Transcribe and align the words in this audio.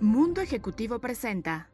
Mundo 0.00 0.40
Ejecutivo 0.40 1.00
presenta. 1.00 1.70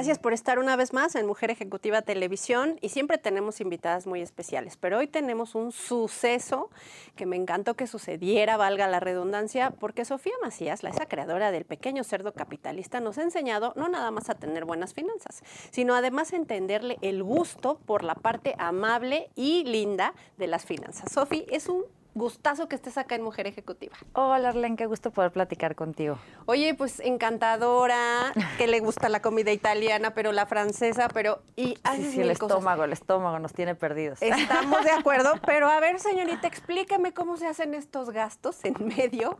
Gracias 0.00 0.18
por 0.18 0.32
estar 0.32 0.58
una 0.58 0.76
vez 0.76 0.94
más 0.94 1.14
en 1.14 1.26
Mujer 1.26 1.50
Ejecutiva 1.50 2.00
Televisión 2.00 2.78
y 2.80 2.88
siempre 2.88 3.18
tenemos 3.18 3.60
invitadas 3.60 4.06
muy 4.06 4.22
especiales, 4.22 4.78
pero 4.78 4.96
hoy 4.96 5.06
tenemos 5.06 5.54
un 5.54 5.72
suceso 5.72 6.70
que 7.16 7.26
me 7.26 7.36
encantó 7.36 7.74
que 7.74 7.86
sucediera, 7.86 8.56
valga 8.56 8.88
la 8.88 8.98
redundancia, 8.98 9.72
porque 9.72 10.06
Sofía 10.06 10.32
Macías, 10.42 10.82
la 10.82 10.88
esa 10.88 11.04
creadora 11.04 11.50
del 11.50 11.66
pequeño 11.66 12.02
cerdo 12.02 12.32
capitalista, 12.32 13.00
nos 13.00 13.18
ha 13.18 13.24
enseñado 13.24 13.74
no 13.76 13.90
nada 13.90 14.10
más 14.10 14.30
a 14.30 14.36
tener 14.36 14.64
buenas 14.64 14.94
finanzas, 14.94 15.42
sino 15.70 15.94
además 15.94 16.32
a 16.32 16.36
entenderle 16.36 16.96
el 17.02 17.22
gusto 17.22 17.78
por 17.84 18.02
la 18.02 18.14
parte 18.14 18.54
amable 18.56 19.28
y 19.36 19.64
linda 19.64 20.14
de 20.38 20.46
las 20.46 20.64
finanzas. 20.64 21.12
Sofía, 21.12 21.44
es 21.50 21.68
un 21.68 21.84
gustazo 22.14 22.68
que 22.68 22.76
estés 22.76 22.98
acá 22.98 23.14
en 23.14 23.22
Mujer 23.22 23.46
Ejecutiva. 23.46 23.96
Hola, 24.14 24.48
Arlen, 24.48 24.76
qué 24.76 24.86
gusto 24.86 25.10
poder 25.10 25.30
platicar 25.30 25.74
contigo. 25.74 26.18
Oye, 26.46 26.74
pues 26.74 27.00
encantadora, 27.00 28.32
que 28.58 28.66
le 28.66 28.80
gusta 28.80 29.08
la 29.08 29.22
comida 29.22 29.52
italiana, 29.52 30.12
pero 30.12 30.32
la 30.32 30.46
francesa, 30.46 31.08
pero... 31.08 31.40
Y 31.56 31.78
sí, 31.94 32.12
sí, 32.12 32.20
el 32.20 32.30
estómago, 32.30 32.84
el 32.84 32.92
estómago 32.92 33.38
nos 33.38 33.52
tiene 33.52 33.74
perdidos. 33.74 34.20
Estamos 34.22 34.84
de 34.84 34.90
acuerdo, 34.98 35.32
pero 35.46 35.68
a 35.68 35.78
ver, 35.80 36.00
señorita, 36.00 36.48
explíqueme 36.48 37.12
cómo 37.12 37.36
se 37.36 37.46
hacen 37.46 37.74
estos 37.74 38.10
gastos 38.10 38.64
en 38.64 38.74
medio 38.80 39.38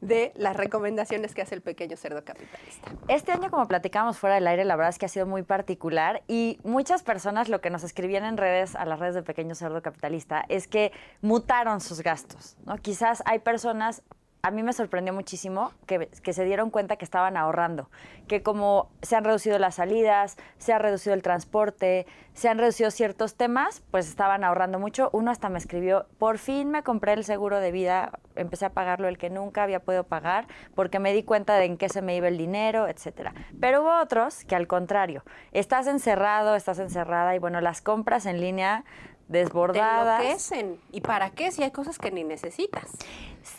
de 0.00 0.32
las 0.34 0.56
recomendaciones 0.56 1.34
que 1.34 1.42
hace 1.42 1.54
el 1.54 1.62
pequeño 1.62 1.96
cerdo 1.96 2.24
capitalista. 2.24 2.90
Este 3.06 3.32
año, 3.32 3.50
como 3.50 3.66
platicamos 3.68 4.18
fuera 4.18 4.34
del 4.34 4.46
aire, 4.48 4.64
la 4.64 4.74
verdad 4.76 4.90
es 4.90 4.98
que 4.98 5.06
ha 5.06 5.10
sido 5.10 5.26
muy 5.26 5.42
particular 5.42 6.22
y 6.26 6.58
muchas 6.64 7.02
personas 7.02 7.48
lo 7.48 7.60
que 7.60 7.70
nos 7.70 7.84
escribían 7.84 8.24
en 8.24 8.36
redes, 8.36 8.74
a 8.74 8.84
las 8.84 8.98
redes 8.98 9.14
de 9.14 9.22
Pequeño 9.22 9.54
Cerdo 9.54 9.82
Capitalista, 9.82 10.44
es 10.48 10.66
que 10.66 10.92
mutaron 11.20 11.80
sus 11.80 12.00
gastos 12.00 12.07
gastos. 12.08 12.56
¿no? 12.64 12.78
Quizás 12.78 13.22
hay 13.26 13.40
personas, 13.40 14.02
a 14.40 14.50
mí 14.50 14.62
me 14.62 14.72
sorprendió 14.72 15.12
muchísimo 15.12 15.72
que, 15.86 16.08
se 16.32 16.44
dieron 16.46 16.70
cuenta 16.70 16.96
que 16.96 17.04
estaban 17.04 17.36
ahorrando, 17.36 17.90
que 18.26 18.42
como 18.42 18.88
se 19.02 19.14
han 19.14 19.24
reducido 19.24 19.58
las 19.58 19.74
salidas, 19.74 20.38
se 20.56 20.72
ha 20.72 20.78
reducido 20.78 21.12
el 21.12 21.20
transporte, 21.20 22.06
se 22.32 22.48
han 22.48 22.56
reducido 22.56 22.90
ciertos 22.90 23.34
temas, 23.34 23.82
pues 23.90 24.08
estaban 24.08 24.42
ahorrando 24.42 24.78
mucho. 24.78 25.10
Uno 25.12 25.30
hasta 25.30 25.50
me 25.50 25.58
escribió, 25.58 26.06
por 26.18 26.38
fin 26.38 26.70
me 26.70 26.82
compré 26.82 27.12
el 27.12 27.24
seguro 27.24 27.60
de 27.60 27.72
vida, 27.72 28.12
empecé 28.36 28.64
a 28.64 28.70
pagarlo 28.70 29.06
el 29.06 29.18
que 29.18 29.28
nunca 29.28 29.64
había 29.64 29.80
podido 29.80 30.04
pagar, 30.04 30.46
porque 30.74 30.98
me 30.98 31.12
di 31.12 31.24
cuenta 31.24 31.56
de 31.56 31.66
en 31.66 31.76
qué 31.76 31.90
se 31.90 32.00
me 32.00 32.16
iba 32.16 32.28
el 32.28 32.38
dinero, 32.38 32.88
etcétera. 32.88 33.34
Pero 33.60 33.82
hubo 33.82 34.00
otros 34.00 34.46
que 34.46 34.56
al 34.56 34.66
contrario, 34.66 35.24
estás 35.52 35.86
encerrado, 35.86 36.54
estás 36.54 36.78
encerrada 36.78 37.34
y 37.34 37.38
bueno, 37.38 37.60
las 37.60 37.82
compras 37.82 38.24
en 38.24 38.40
línea 38.40 38.86
desbordadas. 39.28 40.48
Te 40.48 40.78
¿Y 40.92 41.00
para 41.00 41.30
qué 41.30 41.52
si 41.52 41.62
hay 41.62 41.70
cosas 41.70 41.98
que 41.98 42.10
ni 42.10 42.24
necesitas? 42.24 42.90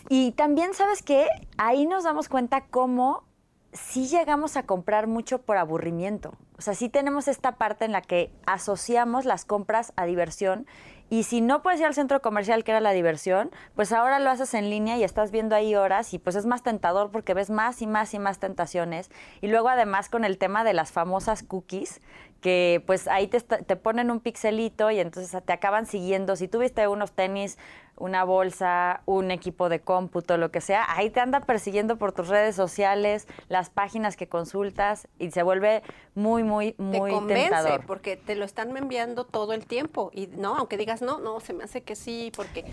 Y 0.09 0.31
también, 0.33 0.73
¿sabes 0.73 1.01
qué? 1.01 1.27
Ahí 1.57 1.85
nos 1.85 2.03
damos 2.03 2.29
cuenta 2.29 2.65
cómo 2.65 3.23
sí 3.71 4.07
llegamos 4.07 4.57
a 4.57 4.63
comprar 4.63 5.07
mucho 5.07 5.41
por 5.41 5.57
aburrimiento. 5.57 6.33
O 6.57 6.61
sea, 6.61 6.73
sí 6.73 6.89
tenemos 6.89 7.27
esta 7.27 7.53
parte 7.53 7.85
en 7.85 7.91
la 7.91 8.01
que 8.01 8.31
asociamos 8.45 9.25
las 9.25 9.45
compras 9.45 9.93
a 9.95 10.05
diversión 10.05 10.67
y 11.11 11.23
si 11.23 11.41
no 11.41 11.63
puedes 11.63 11.79
ir 11.79 11.87
al 11.87 11.95
centro 11.95 12.21
comercial, 12.21 12.63
que 12.63 12.71
era 12.71 12.81
la 12.81 12.91
diversión, 12.91 13.49
pues 13.75 13.91
ahora 13.91 14.19
lo 14.19 14.29
haces 14.29 14.53
en 14.53 14.69
línea 14.69 14.97
y 14.97 15.03
estás 15.03 15.31
viendo 15.31 15.55
ahí 15.55 15.73
horas 15.75 16.13
y 16.13 16.19
pues 16.19 16.35
es 16.35 16.45
más 16.45 16.61
tentador 16.61 17.09
porque 17.09 17.33
ves 17.33 17.49
más 17.49 17.81
y 17.81 17.87
más 17.87 18.13
y 18.13 18.19
más 18.19 18.39
tentaciones. 18.39 19.09
Y 19.41 19.47
luego 19.47 19.69
además 19.69 20.09
con 20.09 20.23
el 20.23 20.37
tema 20.37 20.63
de 20.63 20.73
las 20.73 20.91
famosas 20.91 21.41
cookies, 21.41 22.01
que 22.41 22.83
pues 22.85 23.07
ahí 23.07 23.27
te, 23.27 23.39
te 23.41 23.75
ponen 23.75 24.11
un 24.11 24.19
pixelito 24.19 24.91
y 24.91 24.99
entonces 24.99 25.43
te 25.43 25.53
acaban 25.53 25.85
siguiendo. 25.85 26.35
Si 26.35 26.47
tuviste 26.47 26.87
unos 26.87 27.11
tenis 27.11 27.57
una 27.99 28.23
bolsa, 28.23 29.01
un 29.05 29.31
equipo 29.31 29.69
de 29.69 29.81
cómputo, 29.81 30.37
lo 30.37 30.51
que 30.51 30.61
sea, 30.61 30.85
ahí 30.89 31.09
te 31.09 31.19
anda 31.19 31.41
persiguiendo 31.41 31.97
por 31.97 32.11
tus 32.11 32.27
redes 32.27 32.55
sociales, 32.55 33.27
las 33.47 33.69
páginas 33.69 34.15
que 34.15 34.27
consultas 34.27 35.07
y 35.19 35.31
se 35.31 35.43
vuelve 35.43 35.83
muy, 36.15 36.43
muy, 36.43 36.75
muy 36.77 37.09
te 37.09 37.15
convence, 37.15 37.41
tentador. 37.49 37.85
porque 37.85 38.17
te 38.17 38.35
lo 38.35 38.45
están 38.45 38.75
enviando 38.75 39.25
todo 39.25 39.53
el 39.53 39.65
tiempo 39.65 40.11
y 40.13 40.27
no, 40.27 40.55
aunque 40.55 40.77
digas 40.77 41.01
no, 41.01 41.19
no, 41.19 41.39
se 41.39 41.53
me 41.53 41.63
hace 41.63 41.83
que 41.83 41.95
sí, 41.95 42.31
porque, 42.35 42.65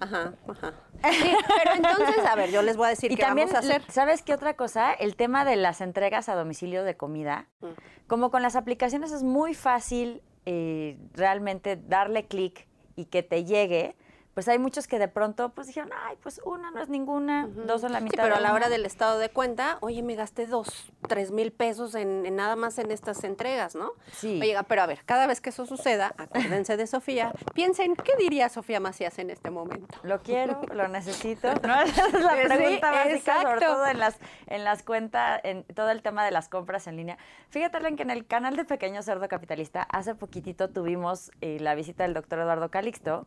ajá, 0.00 0.34
ajá. 0.48 0.74
pero 1.02 1.74
entonces, 1.76 2.24
a 2.26 2.34
ver, 2.34 2.50
yo 2.50 2.62
les 2.62 2.76
voy 2.76 2.86
a 2.86 2.90
decir 2.90 3.14
qué 3.16 3.22
vamos 3.22 3.54
a 3.54 3.60
hacer. 3.60 3.82
¿Sabes 3.88 4.22
qué 4.22 4.34
otra 4.34 4.54
cosa? 4.54 4.92
El 4.92 5.16
tema 5.16 5.44
de 5.44 5.56
las 5.56 5.80
entregas 5.80 6.28
a 6.28 6.34
domicilio 6.34 6.84
de 6.84 6.96
comida. 6.96 7.48
Mm. 7.60 7.66
Como 8.06 8.30
con 8.30 8.42
las 8.42 8.56
aplicaciones 8.56 9.12
es 9.12 9.22
muy 9.22 9.54
fácil 9.54 10.22
eh, 10.44 10.96
realmente 11.14 11.76
darle 11.76 12.26
clic 12.26 12.68
y 12.94 13.06
que 13.06 13.22
te 13.22 13.44
llegue 13.44 13.96
pues 14.36 14.48
hay 14.48 14.58
muchos 14.58 14.86
que 14.86 14.98
de 14.98 15.08
pronto 15.08 15.48
pues 15.48 15.66
dijeron, 15.66 15.88
ay, 16.04 16.18
pues 16.22 16.42
una 16.44 16.70
no 16.70 16.82
es 16.82 16.90
ninguna, 16.90 17.48
dos 17.48 17.80
son 17.80 17.92
la 17.92 18.00
mitad. 18.00 18.16
Sí, 18.16 18.20
pero 18.22 18.36
a 18.36 18.40
la 18.40 18.52
hora 18.52 18.68
del 18.68 18.84
estado 18.84 19.18
de 19.18 19.30
cuenta, 19.30 19.78
oye, 19.80 20.02
me 20.02 20.14
gasté 20.14 20.46
dos, 20.46 20.92
tres 21.08 21.30
mil 21.30 21.52
pesos 21.52 21.94
en, 21.94 22.36
nada 22.36 22.54
más 22.54 22.78
en 22.78 22.90
estas 22.90 23.24
entregas, 23.24 23.74
¿no? 23.74 23.92
Sí. 24.12 24.38
Oye, 24.42 24.54
pero 24.68 24.82
a 24.82 24.86
ver, 24.86 25.00
cada 25.06 25.26
vez 25.26 25.40
que 25.40 25.48
eso 25.48 25.64
suceda, 25.64 26.12
acuérdense 26.18 26.76
de 26.76 26.86
Sofía, 26.86 27.32
piensen, 27.54 27.96
¿qué 27.96 28.12
diría 28.18 28.50
Sofía 28.50 28.78
Macías 28.78 29.18
en 29.18 29.30
este 29.30 29.48
momento? 29.48 29.96
Lo 30.02 30.20
quiero, 30.20 30.60
lo 30.70 30.86
necesito. 30.88 31.54
¿no? 31.66 31.80
Esa 31.80 32.06
es 32.08 32.22
la 32.22 32.32
pregunta 32.34 32.90
básica, 32.90 33.40
sobre 33.40 33.60
todo 33.60 33.86
en 33.86 33.98
las, 33.98 34.18
en 34.48 34.64
las 34.64 34.82
cuentas, 34.82 35.40
en 35.44 35.64
todo 35.64 35.88
el 35.88 36.02
tema 36.02 36.26
de 36.26 36.30
las 36.30 36.50
compras 36.50 36.86
en 36.88 36.96
línea. 36.96 37.16
Fíjate, 37.48 37.78
que 37.96 38.02
en 38.02 38.10
el 38.10 38.26
canal 38.26 38.54
de 38.54 38.66
Pequeño 38.66 39.02
Cerdo 39.02 39.28
Capitalista, 39.28 39.80
hace 39.80 40.14
poquitito 40.14 40.68
tuvimos 40.68 41.30
eh, 41.40 41.56
la 41.58 41.74
visita 41.74 42.02
del 42.02 42.12
doctor 42.12 42.40
Eduardo 42.40 42.70
Calixto, 42.70 43.24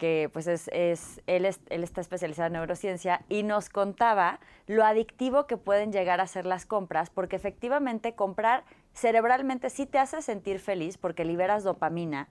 que 0.00 0.30
pues 0.32 0.46
es, 0.46 0.68
es, 0.72 1.20
él, 1.26 1.44
él 1.44 1.84
está 1.84 2.00
especializado 2.00 2.46
en 2.46 2.54
neurociencia 2.54 3.20
y 3.28 3.42
nos 3.42 3.68
contaba 3.68 4.40
lo 4.66 4.84
adictivo 4.84 5.46
que 5.46 5.58
pueden 5.58 5.92
llegar 5.92 6.22
a 6.22 6.26
ser 6.26 6.46
las 6.46 6.64
compras, 6.64 7.10
porque 7.10 7.36
efectivamente 7.36 8.14
comprar 8.14 8.64
cerebralmente 8.94 9.68
sí 9.68 9.84
te 9.84 9.98
hace 9.98 10.22
sentir 10.22 10.58
feliz 10.58 10.96
porque 10.96 11.26
liberas 11.26 11.64
dopamina, 11.64 12.28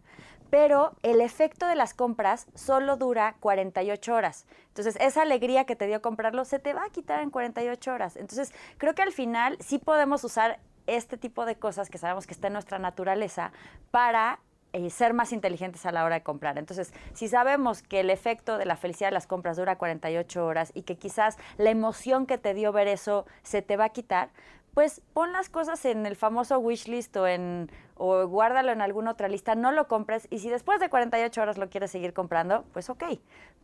pero 0.49 0.95
el 1.03 1.21
efecto 1.21 1.67
de 1.67 1.75
las 1.75 1.93
compras 1.93 2.47
solo 2.55 2.97
dura 2.97 3.35
48 3.39 4.15
horas. 4.15 4.47
Entonces, 4.69 4.97
esa 4.99 5.21
alegría 5.21 5.65
que 5.65 5.75
te 5.75 5.85
dio 5.85 6.01
comprarlo 6.01 6.45
se 6.45 6.57
te 6.57 6.73
va 6.73 6.85
a 6.85 6.89
quitar 6.89 7.21
en 7.21 7.29
48 7.29 7.93
horas. 7.93 8.15
Entonces, 8.15 8.51
creo 8.79 8.95
que 8.95 9.03
al 9.03 9.11
final 9.11 9.57
sí 9.59 9.77
podemos 9.77 10.23
usar 10.23 10.59
este 10.87 11.17
tipo 11.17 11.45
de 11.45 11.55
cosas 11.55 11.91
que 11.91 11.99
sabemos 11.99 12.25
que 12.25 12.33
está 12.33 12.47
en 12.47 12.53
nuestra 12.53 12.79
naturaleza 12.79 13.51
para 13.91 14.39
eh, 14.73 14.89
ser 14.89 15.13
más 15.13 15.33
inteligentes 15.33 15.85
a 15.85 15.91
la 15.91 16.03
hora 16.03 16.15
de 16.15 16.23
comprar. 16.23 16.57
Entonces, 16.57 16.93
si 17.13 17.27
sabemos 17.27 17.81
que 17.81 18.01
el 18.01 18.09
efecto 18.09 18.57
de 18.57 18.65
la 18.65 18.75
felicidad 18.75 19.09
de 19.09 19.13
las 19.13 19.27
compras 19.27 19.57
dura 19.57 19.77
48 19.77 20.45
horas 20.45 20.71
y 20.75 20.83
que 20.83 20.95
quizás 20.97 21.37
la 21.57 21.69
emoción 21.69 22.25
que 22.25 22.37
te 22.37 22.53
dio 22.53 22.71
ver 22.71 22.87
eso 22.87 23.25
se 23.41 23.61
te 23.61 23.77
va 23.77 23.85
a 23.85 23.89
quitar, 23.89 24.29
pues 24.73 25.01
pon 25.13 25.33
las 25.33 25.49
cosas 25.49 25.83
en 25.85 26.05
el 26.05 26.15
famoso 26.15 26.59
wish 26.59 26.87
list 26.87 27.15
o, 27.17 27.27
en, 27.27 27.71
o 27.95 28.25
guárdalo 28.27 28.71
en 28.71 28.81
alguna 28.81 29.11
otra 29.11 29.27
lista, 29.27 29.55
no 29.55 29.71
lo 29.71 29.87
compres 29.87 30.27
y 30.29 30.39
si 30.39 30.49
después 30.49 30.79
de 30.79 30.89
48 30.89 31.41
horas 31.41 31.57
lo 31.57 31.69
quieres 31.69 31.91
seguir 31.91 32.13
comprando, 32.13 32.63
pues 32.73 32.89
ok. 32.89 33.03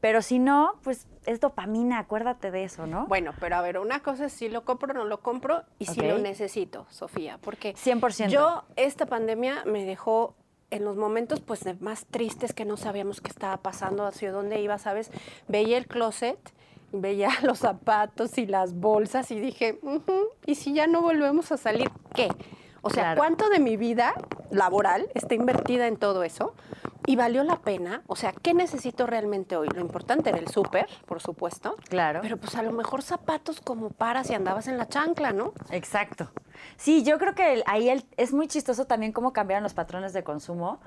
Pero 0.02 0.22
si 0.22 0.40
no, 0.40 0.80
pues 0.84 1.08
es 1.26 1.40
dopamina, 1.40 2.00
acuérdate 2.00 2.52
de 2.52 2.64
eso, 2.64 2.86
¿no? 2.86 3.08
Bueno, 3.08 3.34
pero 3.40 3.56
a 3.56 3.62
ver, 3.62 3.80
una 3.80 4.02
cosa 4.02 4.26
es 4.26 4.34
si 4.34 4.50
lo 4.50 4.66
compro 4.66 4.92
o 4.92 4.94
no 4.94 5.06
lo 5.06 5.22
compro 5.22 5.64
y 5.80 5.86
si 5.86 6.02
lo 6.02 6.18
necesito, 6.18 6.86
Sofía, 6.90 7.40
porque 7.42 7.74
100%. 7.76 8.28
yo 8.28 8.66
esta 8.76 9.06
pandemia 9.06 9.64
me 9.66 9.86
dejó 9.86 10.36
en 10.76 10.84
los 10.86 10.98
momentos 10.98 11.42
pues 11.42 11.64
más 11.82 12.06
tristes 12.06 12.54
que 12.54 12.66
no 12.66 12.78
sabíamos 12.78 13.22
qué 13.22 13.30
estaba 13.30 13.58
pasando, 13.58 14.06
hacia 14.06 14.32
dónde 14.32 14.62
iba, 14.62 14.78
¿sabes? 14.78 15.10
Veía 15.48 15.78
el 15.78 15.88
closet, 15.88 16.38
veía 16.92 17.30
los 17.44 17.60
zapatos 17.60 18.38
y 18.38 18.46
las 18.46 18.74
bolsas 18.74 19.32
y 19.32 19.40
dije, 19.40 19.80
¿y 20.46 20.56
si 20.56 20.74
ya 20.74 20.88
no 20.88 21.02
volvemos 21.02 21.52
a 21.52 21.58
salir, 21.58 21.90
qué? 22.14 22.30
O 22.82 22.92
sea, 22.92 23.16
¿cuánto 23.16 23.50
de 23.50 23.60
mi 23.60 23.78
vida 23.78 24.14
laboral 24.52 25.10
está 25.16 25.34
invertida 25.34 25.88
en 25.88 25.98
todo 25.98 26.24
eso? 26.24 26.54
Y 27.08 27.16
valió 27.16 27.44
la 27.44 27.58
pena. 27.62 28.04
O 28.06 28.16
sea, 28.16 28.32
¿qué 28.32 28.54
necesito 28.54 29.08
realmente 29.08 29.56
hoy? 29.56 29.70
Lo 29.74 29.82
importante 29.82 30.30
era 30.30 30.38
el 30.38 30.50
súper, 30.50 30.88
por 31.08 31.20
supuesto. 31.20 31.78
Claro. 31.90 32.20
Pero 32.22 32.38
pues 32.38 32.54
a 32.56 32.62
lo 32.62 32.72
mejor 32.72 33.02
zapatos 33.02 33.60
como 33.60 33.90
para 33.90 34.24
si 34.24 34.36
andabas 34.36 34.68
en 34.68 34.78
la 34.78 34.88
chancla, 34.88 35.34
¿no? 35.34 35.54
Exacto. 35.72 36.30
Sí, 36.78 37.04
yo 37.04 37.18
creo 37.18 37.36
que 37.36 37.64
ahí 37.66 37.90
es 38.18 38.34
muy 38.34 38.48
chistoso 38.48 38.86
también 38.86 39.12
cómo 39.12 39.34
cambiaron 39.34 39.64
los 39.64 39.74
patrones 39.74 40.14
de 40.14 40.24
consumo 40.24 40.80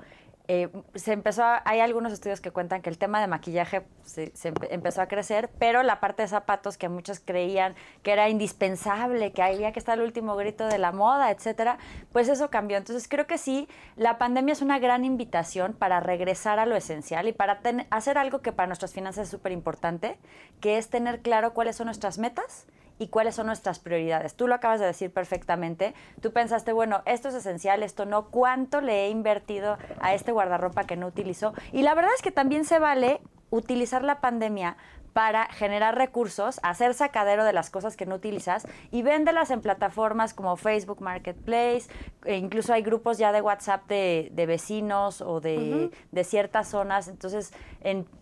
eh, 0.51 0.67
se 0.95 1.13
empezó, 1.13 1.43
hay 1.63 1.79
algunos 1.79 2.11
estudios 2.11 2.41
que 2.41 2.49
cuentan 2.49 2.81
que 2.81 2.89
el 2.89 2.97
tema 2.97 3.21
de 3.21 3.27
maquillaje 3.27 3.85
se, 4.03 4.33
empezó 4.71 5.03
a 5.03 5.07
crecer, 5.07 5.51
pero 5.59 5.83
la 5.83 5.99
parte 5.99 6.23
de 6.23 6.27
zapatos 6.27 6.75
que 6.75 6.89
muchos 6.89 7.19
creían 7.19 7.75
que 8.01 8.13
era 8.13 8.29
indispensable, 8.29 9.31
que 9.31 9.43
había 9.43 9.71
que 9.73 9.77
estar 9.77 9.99
el 9.99 10.03
último 10.03 10.35
grito 10.35 10.65
de 10.65 10.79
la 10.79 10.91
moda, 10.91 11.29
etcétera, 11.29 11.77
pues 12.11 12.29
eso 12.29 12.49
cambió. 12.49 12.77
Entonces 12.77 13.07
creo 13.07 13.27
que 13.27 13.37
sí, 13.37 13.69
la 13.95 14.17
pandemia 14.17 14.53
es 14.53 14.63
una 14.63 14.79
gran 14.79 15.05
invitación 15.05 15.73
para 15.73 15.99
regresar 15.99 16.57
a 16.57 16.65
lo 16.65 16.75
esencial 16.75 17.27
y 17.27 17.31
para 17.31 17.61
hacer 17.91 18.17
algo 18.17 18.41
que 18.41 18.51
para 18.51 18.65
nuestras 18.65 18.91
finanzas 18.91 19.25
es 19.25 19.29
súper 19.29 19.51
importante, 19.51 20.17
que 20.61 20.79
es 20.79 20.89
tener 20.89 21.21
claro 21.21 21.53
cuáles 21.53 21.75
son 21.75 21.85
nuestras 21.85 22.17
metas 22.17 22.65
y 22.99 23.07
cuáles 23.07 23.35
son 23.35 23.47
nuestras 23.47 23.79
prioridades. 23.79 24.35
Tú 24.35 24.47
lo 24.47 24.53
acabas 24.53 24.79
de 24.79 24.85
decir 24.85 25.11
perfectamente. 25.11 25.95
Tú 26.21 26.31
pensaste, 26.31 26.73
bueno, 26.73 27.01
esto 27.05 27.29
es 27.29 27.35
esencial, 27.35 27.81
esto 27.81 28.05
no. 28.05 28.27
¿Cuánto 28.29 28.81
le 28.81 29.05
he 29.05 29.09
invertido 29.09 29.77
a 30.01 30.13
este 30.13 30.31
guardarropa 30.31 30.83
que 30.83 30.97
no 30.97 31.07
utilizo? 31.07 31.53
Y 31.71 31.81
la 31.81 31.95
verdad 31.95 32.11
es 32.15 32.21
que 32.21 32.31
también 32.31 32.65
se 32.65 32.77
vale 32.77 33.21
utilizar 33.49 34.03
la 34.03 34.21
pandemia 34.21 34.77
para 35.13 35.45
generar 35.47 35.95
recursos, 35.95 36.59
hacer 36.63 36.93
sacadero 36.93 37.43
de 37.43 37.53
las 37.53 37.69
cosas 37.69 37.97
que 37.97 38.05
no 38.05 38.15
utilizas 38.15 38.67
y 38.91 39.01
véndelas 39.01 39.51
en 39.51 39.61
plataformas 39.61 40.33
como 40.33 40.55
Facebook 40.55 41.01
Marketplace, 41.01 41.87
e 42.25 42.35
incluso 42.35 42.73
hay 42.73 42.81
grupos 42.81 43.17
ya 43.17 43.31
de 43.31 43.41
WhatsApp 43.41 43.87
de, 43.87 44.45
vecinos 44.47 45.21
o 45.21 45.41
de, 45.41 45.91
ciertas 46.23 46.67
zonas, 46.67 47.07
entonces 47.07 47.53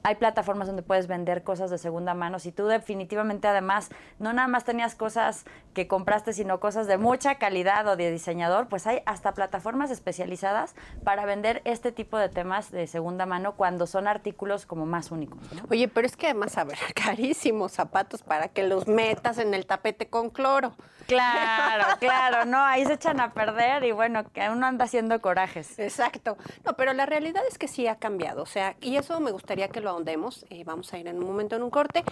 hay 0.04 0.16
plataformas 0.16 0.68
donde 0.68 0.84
puedes 0.84 1.07
vender 1.07 1.44
cosas 1.44 1.72
de 1.72 1.78
segunda 1.78 2.13
mano. 2.13 2.39
Si 2.39 2.51
tú 2.51 2.68
definitivamente 2.68 3.48
además 3.48 3.90
no 4.19 4.33
nada 4.33 4.48
más 4.48 4.63
tenías 4.63 4.95
cosas 4.95 5.45
que 5.74 5.88
compraste, 5.88 6.33
sino 6.33 6.60
cosas 6.60 6.88
de 6.88 6.98
mucha 6.98 7.36
calidad 7.36 7.88
o 7.88 7.95
de 7.95 8.12
diseñador, 8.12 8.68
pues 8.68 8.88
hay 8.88 9.01
hasta 9.06 9.33
plataformas 9.33 9.92
especializadas 9.92 10.75
para 11.04 11.25
vender 11.25 11.62
este 11.66 11.92
tipo 11.92 12.18
de 12.18 12.30
temas 12.30 12.72
de 12.72 12.88
segunda 12.88 13.25
mano 13.25 13.56
cuando 13.56 13.88
son 13.88 14.07
artículos 14.07 14.66
como 14.66 14.86
más 14.86 15.12
únicos. 15.12 15.40
Oye, 15.69 15.88
pero 15.88 16.07
es 16.07 16.16
que 16.16 16.28
además, 16.28 16.57
a 16.57 16.63
ver, 16.63 16.76
carísimos 16.95 17.71
zapatos 17.71 18.24
para 18.24 18.47
que 18.50 18.63
los 18.63 18.88
metas 18.88 19.38
en 19.38 19.53
el 19.53 19.65
tapete 19.65 20.07
con 20.07 20.29
cloro. 20.29 20.75
Claro, 21.07 21.85
claro, 22.00 22.45
no, 22.45 22.63
ahí 22.63 22.85
se 22.85 22.94
echan 22.94 23.19
a 23.19 23.33
perder 23.33 23.83
y 23.83 23.91
bueno, 23.91 24.29
que 24.31 24.50
uno 24.50 24.65
anda 24.65 24.85
haciendo 24.85 25.19
corajes. 25.21 25.79
Exacto. 25.79 26.38
No, 26.65 26.74
pero 26.75 26.94
la 26.94 27.06
realidad 27.06 27.44
es 27.50 27.57
que 27.57 27.68
sí 27.68 27.88
ha 27.88 27.95
cambiado, 27.95 28.44
o 28.44 28.45
sea, 28.45 28.75
y 28.81 28.97
eso 28.97 29.19
me 29.19 29.31
gustaría 29.31 29.69
que 29.69 29.81
lo 29.81 29.91
ahondemos, 29.91 30.45
eh, 30.50 30.63
vamos 30.63 30.94
a 30.94 30.97
ir 30.97 31.07
en 31.07 31.18
un 31.18 31.25
momento 31.25 31.56
en 31.56 31.63
un 31.63 31.69
corte, 31.69 32.03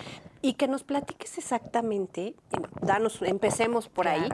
y 0.42 0.54
que 0.54 0.68
nos 0.68 0.84
platiques 0.84 1.38
exactamente, 1.38 2.36
danos, 2.82 3.22
empecemos 3.22 3.90
por 3.90 4.08
ahí, 4.08 4.30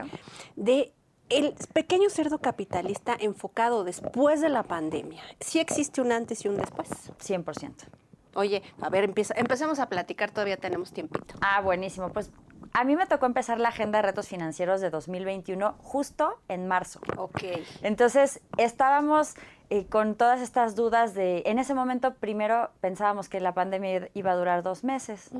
de 0.56 0.92
el 1.28 1.54
pequeño 1.72 2.10
cerdo 2.10 2.38
capitalista 2.38 3.16
enfocado 3.18 3.84
después 3.84 4.40
de 4.40 4.50
la 4.50 4.62
pandemia. 4.62 5.22
¿Sí 5.40 5.60
existe 5.60 6.00
un 6.00 6.12
antes 6.12 6.44
y 6.44 6.48
un 6.48 6.56
después? 6.56 6.88
100%. 7.20 8.01
Oye, 8.34 8.62
a 8.80 8.88
ver, 8.88 9.04
empieza, 9.04 9.34
empecemos 9.36 9.78
a 9.78 9.88
platicar, 9.88 10.30
todavía 10.30 10.56
tenemos 10.56 10.92
tiempito. 10.92 11.34
Ah, 11.40 11.60
buenísimo. 11.60 12.10
Pues 12.10 12.30
a 12.72 12.84
mí 12.84 12.96
me 12.96 13.06
tocó 13.06 13.26
empezar 13.26 13.60
la 13.60 13.68
agenda 13.68 13.98
de 13.98 14.02
retos 14.02 14.28
financieros 14.28 14.80
de 14.80 14.90
2021 14.90 15.74
justo 15.78 16.40
en 16.48 16.66
marzo. 16.66 17.00
Ok. 17.16 17.42
Entonces, 17.82 18.40
estábamos 18.56 19.34
eh, 19.74 19.86
con 19.86 20.16
todas 20.16 20.42
estas 20.42 20.76
dudas 20.76 21.14
de, 21.14 21.44
en 21.46 21.58
ese 21.58 21.72
momento 21.72 22.12
primero 22.12 22.68
pensábamos 22.82 23.30
que 23.30 23.40
la 23.40 23.54
pandemia 23.54 24.10
iba 24.12 24.30
a 24.30 24.34
durar 24.34 24.62
dos 24.62 24.84
meses, 24.84 25.30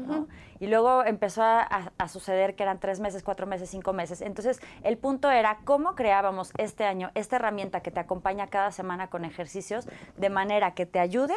y 0.59 0.69
luego 0.69 1.05
empezó 1.05 1.43
a, 1.43 1.91
suceder 2.09 2.55
que 2.55 2.63
eran 2.63 2.79
tres 2.79 2.99
meses, 2.99 3.23
cuatro 3.23 3.47
meses, 3.47 3.69
cinco 3.69 3.93
meses. 3.93 4.23
Entonces, 4.23 4.61
el 4.85 4.97
punto 4.97 5.31
era 5.31 5.59
cómo 5.65 5.95
creábamos 5.95 6.53
este 6.57 6.85
año 6.85 7.11
esta 7.15 7.37
herramienta 7.37 7.81
que 7.81 7.91
te 7.91 8.01
acompaña 8.01 8.47
cada 8.47 8.71
semana 8.71 9.11
con 9.11 9.27
ejercicios, 9.27 9.87
de 10.17 10.31
manera 10.31 10.73
que 10.73 10.87
te 10.87 10.99
ayude 10.99 11.35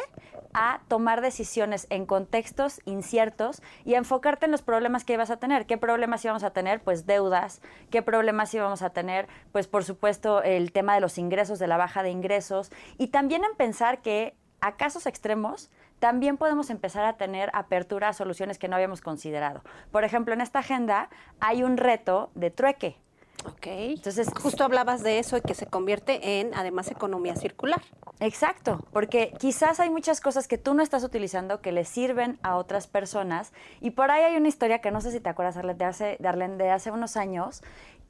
a 0.54 0.80
tomar 0.88 1.20
decisiones 1.20 1.86
en 1.90 2.06
contextos 2.06 2.80
inciertos 2.86 3.62
y 3.84 3.94
a 3.94 3.98
enfocarte 3.98 4.46
en 4.46 4.52
los 4.52 4.62
problemas 4.62 5.04
que 5.04 5.14
ibas 5.14 5.30
a 5.30 5.36
tener. 5.36 5.66
¿Qué 5.66 5.76
problemas 5.76 6.24
íbamos 6.24 6.44
a 6.44 6.50
tener? 6.50 6.80
Pues 6.80 7.04
deudas. 7.04 7.60
¿Qué 7.90 8.00
problemas 8.00 8.54
íbamos 8.54 8.80
a 8.80 8.90
tener? 8.90 9.28
Pues 9.52 9.66
por 9.66 9.84
supuesto 9.84 10.42
el 10.42 10.72
tema 10.72 10.94
de 10.94 11.00
los 11.00 11.18
ingresos, 11.18 11.58
de 11.58 11.66
la 11.66 11.76
baja 11.76 12.02
de 12.02 12.10
ingresos 12.10 12.70
y 12.98 13.08
también 13.08 13.44
en 13.44 13.54
pensar 13.56 14.02
que 14.02 14.36
a 14.60 14.76
casos 14.76 15.06
extremos 15.06 15.70
también 15.98 16.36
podemos 16.36 16.70
empezar 16.70 17.04
a 17.04 17.16
tener 17.16 17.50
apertura 17.54 18.08
a 18.08 18.12
soluciones 18.12 18.58
que 18.58 18.68
no 18.68 18.76
habíamos 18.76 19.00
considerado. 19.00 19.62
Por 19.90 20.04
ejemplo, 20.04 20.34
en 20.34 20.40
esta 20.40 20.58
agenda 20.58 21.08
hay 21.40 21.62
un 21.62 21.76
reto 21.76 22.30
de 22.34 22.50
trueque. 22.50 22.96
Ok. 23.44 23.66
Entonces, 23.66 24.28
justo 24.40 24.64
hablabas 24.64 25.02
de 25.02 25.18
eso 25.18 25.36
y 25.36 25.40
que 25.40 25.54
se 25.54 25.66
convierte 25.66 26.40
en, 26.40 26.54
además, 26.54 26.90
economía 26.90 27.36
circular. 27.36 27.80
Exacto, 28.18 28.84
porque 28.92 29.32
quizás 29.38 29.78
hay 29.78 29.90
muchas 29.90 30.20
cosas 30.20 30.48
que 30.48 30.58
tú 30.58 30.74
no 30.74 30.82
estás 30.82 31.04
utilizando 31.04 31.60
que 31.60 31.70
le 31.70 31.84
sirven 31.84 32.38
a 32.42 32.56
otras 32.56 32.86
personas. 32.86 33.52
Y 33.80 33.90
por 33.90 34.10
ahí 34.10 34.24
hay 34.24 34.36
una 34.36 34.48
historia 34.48 34.80
que 34.80 34.90
no 34.90 35.00
sé 35.00 35.12
si 35.12 35.20
te 35.20 35.28
acuerdas, 35.28 35.54
de 35.54 35.84
hace, 35.84 36.16
Darlene, 36.18 36.56
de 36.56 36.70
hace 36.70 36.90
unos 36.90 37.16
años, 37.16 37.62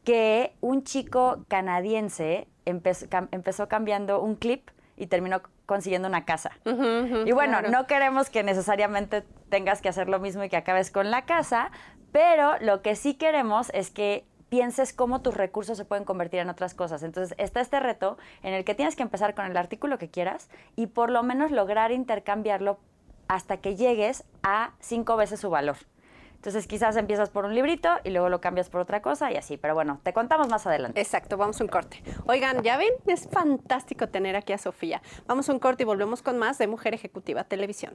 que 0.04 0.54
un 0.60 0.84
chico 0.84 1.44
canadiense 1.48 2.48
empezó 2.66 3.68
cambiando 3.68 4.20
un 4.20 4.34
clip 4.36 4.68
y 4.96 5.06
terminó 5.06 5.42
consiguiendo 5.66 6.08
una 6.08 6.24
casa. 6.24 6.50
y 6.64 7.32
bueno, 7.32 7.62
no 7.62 7.86
queremos 7.86 8.30
que 8.30 8.42
necesariamente 8.42 9.22
tengas 9.48 9.80
que 9.80 9.88
hacer 9.88 10.08
lo 10.08 10.18
mismo 10.18 10.44
y 10.44 10.48
que 10.48 10.56
acabes 10.56 10.90
con 10.90 11.10
la 11.10 11.24
casa, 11.24 11.70
pero 12.12 12.58
lo 12.60 12.82
que 12.82 12.96
sí 12.96 13.14
queremos 13.14 13.70
es 13.74 13.90
que 13.90 14.26
pienses 14.48 14.92
cómo 14.92 15.22
tus 15.22 15.34
recursos 15.34 15.76
se 15.76 15.84
pueden 15.84 16.04
convertir 16.04 16.40
en 16.40 16.48
otras 16.48 16.74
cosas. 16.74 17.02
Entonces, 17.02 17.36
está 17.38 17.60
este 17.60 17.80
reto 17.80 18.16
en 18.42 18.54
el 18.54 18.64
que 18.64 18.74
tienes 18.74 18.96
que 18.96 19.02
empezar 19.02 19.34
con 19.34 19.44
el 19.44 19.56
artículo 19.56 19.98
que 19.98 20.08
quieras 20.08 20.48
y 20.76 20.86
por 20.86 21.10
lo 21.10 21.22
menos 21.22 21.50
lograr 21.50 21.92
intercambiarlo 21.92 22.78
hasta 23.28 23.56
que 23.58 23.76
llegues 23.76 24.24
a 24.42 24.72
cinco 24.78 25.16
veces 25.16 25.40
su 25.40 25.50
valor. 25.50 25.76
Entonces 26.36 26.66
quizás 26.66 26.96
empiezas 26.96 27.30
por 27.30 27.44
un 27.44 27.54
librito 27.54 27.88
y 28.04 28.10
luego 28.10 28.28
lo 28.28 28.40
cambias 28.40 28.70
por 28.70 28.80
otra 28.80 29.02
cosa 29.02 29.32
y 29.32 29.36
así. 29.36 29.56
Pero 29.56 29.74
bueno, 29.74 30.00
te 30.02 30.12
contamos 30.12 30.48
más 30.48 30.66
adelante. 30.66 31.00
Exacto, 31.00 31.36
vamos 31.36 31.60
a 31.60 31.64
un 31.64 31.68
corte. 31.68 32.02
Oigan, 32.26 32.62
ya 32.62 32.76
ven, 32.76 32.92
es 33.06 33.28
fantástico 33.28 34.08
tener 34.08 34.36
aquí 34.36 34.52
a 34.52 34.58
Sofía. 34.58 35.02
Vamos 35.26 35.48
a 35.48 35.52
un 35.52 35.58
corte 35.58 35.82
y 35.82 35.86
volvemos 35.86 36.22
con 36.22 36.38
más 36.38 36.58
de 36.58 36.66
Mujer 36.66 36.94
Ejecutiva 36.94 37.44
Televisión. 37.44 37.94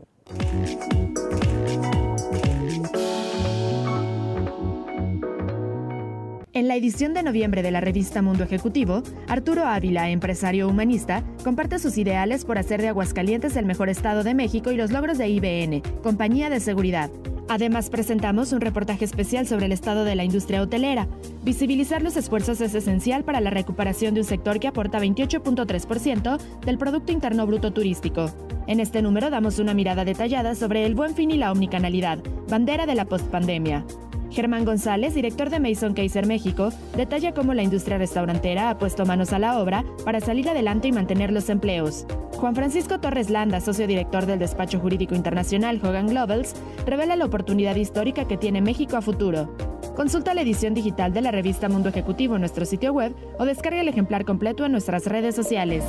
En 6.54 6.68
la 6.68 6.76
edición 6.76 7.14
de 7.14 7.24
noviembre 7.24 7.64
de 7.64 7.72
la 7.72 7.80
revista 7.80 8.22
Mundo 8.22 8.44
Ejecutivo, 8.44 9.04
Arturo 9.30 9.66
Ávila, 9.66 10.10
empresario 10.10 10.68
humanista, 10.68 11.24
comparte 11.46 11.80
sus 11.80 11.98
ideales 11.98 12.44
por 12.44 12.58
hacer 12.58 12.82
de 12.82 12.90
Aguascalientes 12.90 13.56
el 13.56 13.66
mejor 13.66 13.88
estado 13.88 14.26
de 14.26 14.34
México 14.34 14.70
y 14.70 14.76
los 14.76 14.92
logros 14.92 15.18
de 15.18 15.30
IBN, 15.30 15.82
compañía 16.04 16.50
de 16.50 16.60
seguridad. 16.60 17.10
Además, 17.48 17.90
presentamos 17.90 18.52
un 18.52 18.60
reportaje 18.60 19.06
especial 19.06 19.48
sobre 19.48 19.68
el 19.68 19.72
estado 19.72 20.04
de 20.04 20.16
la 20.16 20.26
industria 20.26 20.62
hotelera. 20.62 21.08
Visibilizar 21.44 22.02
los 22.02 22.18
esfuerzos 22.18 22.60
es 22.60 22.76
esencial 22.76 23.24
para 23.24 23.40
la 23.40 23.50
recuperación 23.50 24.14
de 24.14 24.20
un 24.20 24.28
sector 24.28 24.60
que 24.60 24.68
aporta 24.68 25.00
28.3% 25.00 26.38
del 26.66 26.78
Producto 26.78 27.14
Interno 27.14 27.48
Bruto 27.48 27.72
Turístico. 27.72 28.30
En 28.68 28.82
este 28.82 29.02
número 29.02 29.30
damos 29.30 29.58
una 29.60 29.74
mirada 29.74 30.04
detallada 30.04 30.54
sobre 30.56 30.86
el 30.86 30.96
buen 30.96 31.16
fin 31.16 31.32
y 31.32 31.38
la 31.38 31.52
omnicanalidad, 31.54 32.20
bandera 32.50 32.86
de 32.86 32.96
la 32.96 33.06
postpandemia. 33.06 33.86
Germán 34.32 34.64
González, 34.64 35.14
director 35.14 35.50
de 35.50 35.60
Mason 35.60 35.94
Kaiser 35.94 36.26
México, 36.26 36.70
detalla 36.96 37.34
cómo 37.34 37.54
la 37.54 37.64
industria 37.64 37.98
restaurantera 37.98 38.70
ha 38.70 38.78
puesto 38.78 39.06
manos 39.06 39.34
a 39.34 39.40
la 39.40 39.60
obra 39.60 39.84
para 40.06 40.22
salir 40.22 40.50
adelante 40.50 40.88
y 40.88 40.94
mantener 40.94 41.34
los 41.34 41.50
empleos. 41.50 42.06
Juan 42.38 42.56
Francisco 42.56 43.00
Torres 43.00 43.30
Landa, 43.30 43.60
socio 43.60 43.88
director 43.88 44.26
del 44.26 44.40
despacho 44.40 44.80
jurídico 44.80 45.16
internacional 45.16 45.82
Hogan 45.84 46.08
Globals, 46.08 46.56
revela 46.86 47.18
la 47.18 47.26
oportunidad 47.26 47.76
histórica 47.76 48.26
que 48.26 48.38
tiene 48.38 48.62
México 48.62 48.96
a 48.96 49.02
futuro. 49.02 49.54
Consulta 49.96 50.34
la 50.34 50.42
edición 50.42 50.74
digital 50.74 51.12
de 51.12 51.22
la 51.22 51.32
revista 51.32 51.68
Mundo 51.68 51.90
Ejecutivo 51.90 52.36
en 52.36 52.42
nuestro 52.42 52.66
sitio 52.66 52.94
web 52.94 53.14
o 53.38 53.46
descarga 53.46 53.82
el 53.82 53.90
ejemplar 53.90 54.24
completo 54.24 54.66
en 54.66 54.72
nuestras 54.72 55.06
redes 55.08 55.36
sociales. 55.36 55.84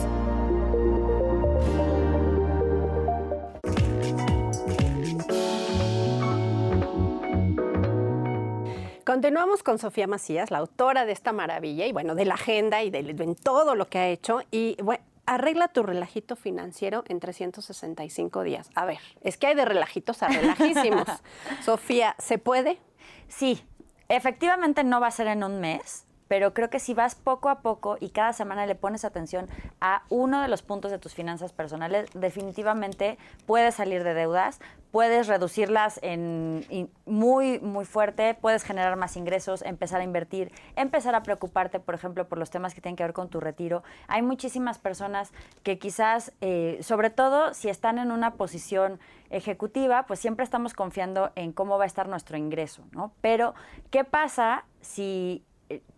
Continuamos 9.05 9.65
con 9.65 9.79
Sofía 9.79 10.07
Macías, 10.07 10.53
la 10.53 10.59
autora 10.59 11.05
de 11.05 11.13
esta 11.13 11.33
maravilla 11.33 11.87
y 11.87 11.93
bueno, 11.93 12.15
de 12.15 12.25
la 12.25 12.35
agenda 12.35 12.85
y 12.85 12.91
de, 12.91 13.03
todo 13.43 13.75
lo 13.75 13.89
que 13.89 13.99
ha 13.99 14.09
hecho. 14.09 14.43
Y 14.53 14.77
bueno, 14.81 15.03
arregla 15.27 15.69
tu 15.69 15.83
relajito 15.83 16.37
financiero 16.37 17.03
en 17.09 17.19
365 17.19 18.43
días. 18.45 18.71
A 18.77 18.85
ver, 18.85 18.99
es 19.23 19.37
que 19.39 19.49
hay 19.49 19.55
de 19.57 19.65
relajitos 19.65 20.23
a 20.23 20.29
relajísimos. 20.29 21.07
Sofía, 21.65 22.15
¿se 22.19 22.39
puede? 22.39 22.79
Sí, 23.27 23.65
efectivamente 24.09 24.85
no 24.85 25.01
va 25.01 25.09
a 25.09 25.11
ser 25.11 25.27
en 25.27 25.43
un 25.43 25.61
mes, 25.61 26.07
pero 26.33 26.55
creo 26.55 26.71
que 26.71 26.81
si 26.81 26.95
vas 26.95 27.15
poco 27.15 27.51
a 27.51 27.61
poco 27.61 27.99
y 28.01 28.09
cada 28.09 28.33
semana 28.33 28.65
le 28.65 28.75
pones 28.75 29.05
atención 29.05 29.51
a 29.83 30.05
uno 30.09 30.41
de 30.41 30.49
los 30.49 30.63
puntos 30.63 30.91
de 30.91 30.99
tus 30.99 31.13
finanzas 31.13 31.53
personales, 31.53 32.09
definitivamente 32.15 33.19
puedes 33.45 33.75
salir 33.75 34.03
de 34.03 34.15
deudas, 34.15 34.59
puedes 34.93 35.27
reducirlas 35.27 36.01
en, 36.03 36.89
muy, 37.05 37.59
muy 37.59 37.85
fuerte, 37.85 38.33
puedes 38.33 38.65
generar 38.65 38.97
más 38.97 39.19
ingresos, 39.19 39.61
empezar 39.61 40.01
a 40.01 40.05
invertir, 40.05 40.51
empezar 40.75 41.15
a 41.15 41.23
preocuparte, 41.23 41.81
por 41.81 41.95
ejemplo, 41.95 42.27
por 42.27 42.39
los 42.39 42.49
temas 42.49 42.73
que 42.73 42.81
tienen 42.81 42.97
que 42.97 43.05
ver 43.05 43.13
con 43.13 43.29
tu 43.29 43.39
retiro. 43.39 43.83
Hay 44.09 44.23
muchísimas 44.23 44.79
personas 44.79 45.33
que 45.63 45.79
quizás, 45.79 46.33
eh, 46.41 46.79
sobre 46.81 47.11
todo 47.11 47.53
si 47.53 47.69
están 47.69 47.99
en 47.99 48.11
una 48.11 48.37
posición 48.37 49.01
ejecutiva, 49.29 50.07
pues 50.07 50.19
siempre 50.19 50.45
estamos 50.45 50.73
confiando 50.73 51.31
en 51.35 51.53
cómo 51.53 51.77
va 51.77 51.85
a 51.85 51.89
estar 51.89 52.09
nuestro 52.09 52.39
ingreso, 52.39 52.85
¿no? 52.93 53.13
Pero, 53.21 53.53
¿qué 53.91 54.05
pasa 54.05 54.65
si 54.81 55.45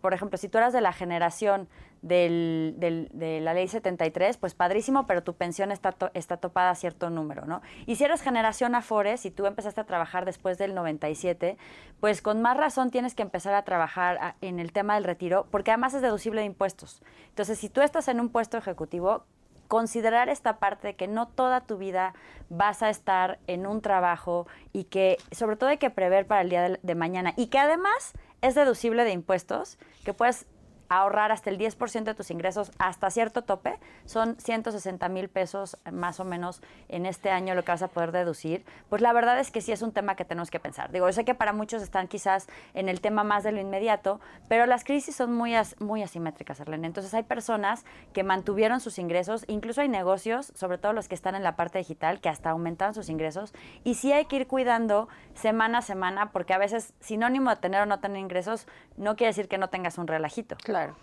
por 0.01 0.13
ejemplo, 0.13 0.37
si 0.37 0.49
tú 0.49 0.57
eras 0.57 0.73
de 0.73 0.81
la 0.81 0.93
generación 0.93 1.67
de 2.01 3.39
la 3.41 3.53
ley 3.53 3.67
73, 3.67 4.37
pues 4.37 4.53
padrísimo, 4.53 5.07
pero 5.07 5.23
tu 5.23 5.33
pensión 5.33 5.71
está, 5.71 5.95
está 6.13 6.37
topada 6.37 6.69
a 6.69 6.75
cierto 6.75 7.09
número, 7.09 7.45
¿no? 7.45 7.61
Y 7.87 7.95
si 7.95 8.03
eres 8.03 8.21
generación 8.21 8.75
Afores 8.75 9.25
y 9.25 9.31
tú 9.31 9.47
empezaste 9.47 9.81
a 9.81 9.85
trabajar 9.85 10.23
después 10.23 10.59
del 10.59 10.75
97, 10.75 11.57
pues 11.99 12.21
con 12.21 12.43
más 12.43 12.57
razón 12.57 12.91
tienes 12.91 13.15
que 13.15 13.23
empezar 13.23 13.55
a 13.55 13.63
trabajar 13.63 14.35
en 14.41 14.59
el 14.59 14.71
tema 14.71 14.95
del 14.95 15.03
retiro, 15.03 15.47
porque 15.49 15.71
además 15.71 15.95
es 15.95 16.03
deducible 16.03 16.41
de 16.41 16.47
impuestos. 16.47 17.01
Entonces, 17.29 17.57
si 17.57 17.69
tú 17.69 17.81
estás 17.81 18.07
en 18.07 18.19
un 18.19 18.29
puesto 18.29 18.57
ejecutivo, 18.57 19.25
considerar 19.67 20.29
esta 20.29 20.57
parte 20.57 20.89
de 20.89 20.95
que 20.95 21.07
no 21.07 21.27
toda 21.27 21.61
tu 21.61 21.77
vida 21.77 22.13
vas 22.49 22.83
a 22.83 22.91
estar 22.91 23.39
en 23.47 23.65
un 23.65 23.81
trabajo 23.81 24.45
y 24.73 24.83
que 24.83 25.17
sobre 25.31 25.55
todo 25.55 25.71
hay 25.71 25.79
que 25.79 25.89
prever 25.89 26.27
para 26.27 26.41
el 26.41 26.49
día 26.49 26.77
de 26.81 26.95
mañana 26.95 27.33
y 27.35 27.47
que 27.47 27.57
además 27.57 28.13
es 28.45 28.55
deducible 28.55 29.03
de 29.03 29.11
impuestos, 29.11 29.77
que 30.03 30.13
puedes 30.13 30.45
ahorrar 30.89 31.31
hasta 31.31 31.49
el 31.49 31.57
10% 31.57 32.03
de 32.03 32.13
tus 32.13 32.31
ingresos 32.31 32.71
hasta 32.77 33.09
cierto 33.09 33.43
tope, 33.43 33.79
son 34.05 34.35
160 34.39 35.09
mil 35.09 35.29
pesos 35.29 35.77
más 35.91 36.19
o 36.19 36.25
menos 36.25 36.61
en 36.89 37.05
este 37.05 37.29
año 37.29 37.55
lo 37.55 37.63
que 37.63 37.71
vas 37.71 37.81
a 37.81 37.87
poder 37.87 38.11
deducir, 38.11 38.65
pues 38.89 39.01
la 39.01 39.13
verdad 39.13 39.39
es 39.39 39.51
que 39.51 39.61
sí 39.61 39.71
es 39.71 39.81
un 39.81 39.91
tema 39.91 40.15
que 40.15 40.25
tenemos 40.25 40.51
que 40.51 40.59
pensar. 40.59 40.91
Digo, 40.91 41.07
yo 41.07 41.13
sé 41.13 41.25
que 41.25 41.35
para 41.35 41.53
muchos 41.53 41.81
están 41.81 42.07
quizás 42.07 42.47
en 42.73 42.89
el 42.89 43.01
tema 43.01 43.23
más 43.23 43.43
de 43.43 43.51
lo 43.51 43.59
inmediato, 43.59 44.19
pero 44.47 44.65
las 44.65 44.83
crisis 44.83 45.15
son 45.15 45.33
muy, 45.33 45.53
muy 45.79 46.03
asimétricas, 46.03 46.61
Arlene. 46.61 46.87
Entonces 46.87 47.13
hay 47.13 47.23
personas 47.23 47.85
que 48.13 48.23
mantuvieron 48.23 48.79
sus 48.79 48.99
ingresos, 48.99 49.43
incluso 49.47 49.81
hay 49.81 49.89
negocios, 49.89 50.51
sobre 50.55 50.77
todo 50.77 50.93
los 50.93 51.07
que 51.07 51.15
están 51.15 51.35
en 51.35 51.43
la 51.43 51.55
parte 51.55 51.79
digital, 51.79 52.21
que 52.21 52.29
hasta 52.29 52.51
aumentaron 52.51 52.93
sus 52.93 53.09
ingresos, 53.09 53.53
y 53.83 53.95
sí 53.95 54.11
hay 54.11 54.25
que 54.25 54.35
ir 54.37 54.47
cuidando 54.47 55.07
semana 55.35 55.79
a 55.79 55.81
semana, 55.81 56.31
porque 56.31 56.53
a 56.53 56.57
veces 56.57 56.93
sinónimo 56.99 57.51
de 57.51 57.57
tener 57.57 57.81
o 57.81 57.85
no 57.85 57.99
tener 57.99 58.19
ingresos 58.19 58.67
no 58.97 59.15
quiere 59.15 59.29
decir 59.29 59.47
que 59.47 59.57
no 59.57 59.69
tengas 59.69 59.97
un 59.97 60.07
relajito. 60.07 60.55
Claro. 60.63 60.95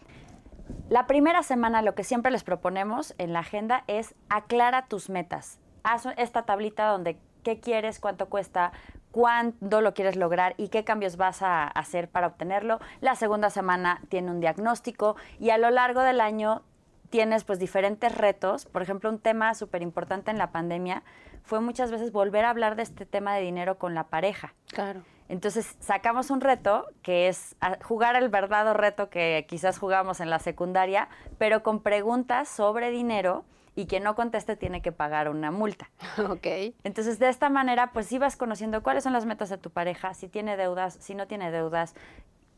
La 0.89 1.07
primera 1.07 1.43
semana 1.43 1.83
lo 1.83 1.95
que 1.95 2.05
siempre 2.05 2.33
les 2.33 2.45
proponemos 2.45 3.15
en 3.19 3.33
la 3.33 3.41
agenda 3.41 3.85
es 3.87 4.15
aclara 4.29 4.87
tus 4.87 5.11
metas. 5.11 5.59
Haz 5.85 6.07
esta 6.17 6.43
tablita 6.43 6.87
donde 6.87 7.19
qué 7.43 7.61
quieres, 7.61 7.99
cuánto 7.99 8.29
cuesta, 8.29 8.73
cuándo 9.11 9.81
lo 9.81 9.95
quieres 9.95 10.17
lograr 10.17 10.55
y 10.57 10.69
qué 10.69 10.85
cambios 10.85 11.17
vas 11.17 11.43
a 11.43 11.67
hacer 11.67 12.09
para 12.09 12.29
obtenerlo. 12.29 12.81
La 13.01 13.15
segunda 13.15 13.51
semana 13.51 14.01
tiene 14.09 14.31
un 14.31 14.41
diagnóstico 14.41 15.17
y 15.39 15.51
a 15.51 15.59
lo 15.59 15.71
largo 15.71 16.03
del 16.03 16.21
año 16.21 16.63
tienes 17.11 17.45
pues 17.45 17.59
diferentes 17.59 18.15
retos. 18.17 18.65
Por 18.67 18.83
ejemplo, 18.83 19.11
un 19.11 19.19
tema 19.19 19.55
súper 19.55 19.83
importante 19.83 20.31
en 20.31 20.39
la 20.39 20.51
pandemia 20.51 21.03
fue 21.43 21.61
muchas 21.61 21.91
veces 21.91 22.13
volver 22.13 22.45
a 22.45 22.51
hablar 22.51 22.77
de 22.77 22.83
este 22.83 23.07
tema 23.07 23.35
de 23.35 23.43
dinero 23.43 23.79
con 23.79 23.95
la 23.95 24.05
pareja. 24.05 24.55
Claro. 24.69 25.03
Entonces 25.29 25.77
sacamos 25.81 26.31
un 26.31 26.41
reto 26.41 26.87
que 27.03 27.29
es 27.29 27.57
jugar 27.83 28.17
el 28.17 28.29
verdadero 28.29 28.75
reto 28.75 29.09
que 29.09 29.47
quizás 29.49 29.79
jugamos 29.79 30.21
en 30.21 30.29
la 30.29 30.39
secundaria, 30.39 31.09
pero 31.39 31.63
con 31.63 31.81
preguntas 31.81 32.49
sobre 32.49 32.91
dinero 32.91 33.45
y 33.75 33.87
quien 33.87 34.03
no 34.03 34.15
conteste 34.15 34.57
tiene 34.57 34.83
que 34.83 34.93
pagar 34.93 35.29
una 35.29 35.51
multa. 35.51 35.91
Ok. 36.29 36.47
Entonces, 36.85 37.19
de 37.19 37.29
esta 37.29 37.49
manera, 37.49 37.93
pues 37.93 38.13
ibas 38.13 38.37
conociendo 38.37 38.83
cuáles 38.83 39.05
son 39.05 39.13
las 39.13 39.25
metas 39.25 39.49
de 39.49 39.59
tu 39.59 39.71
pareja, 39.71 40.13
si 40.15 40.29
tiene 40.29 40.57
deudas, 40.57 40.99
si 41.01 41.15
no 41.15 41.27
tiene 41.27 41.51
deudas, 41.51 41.95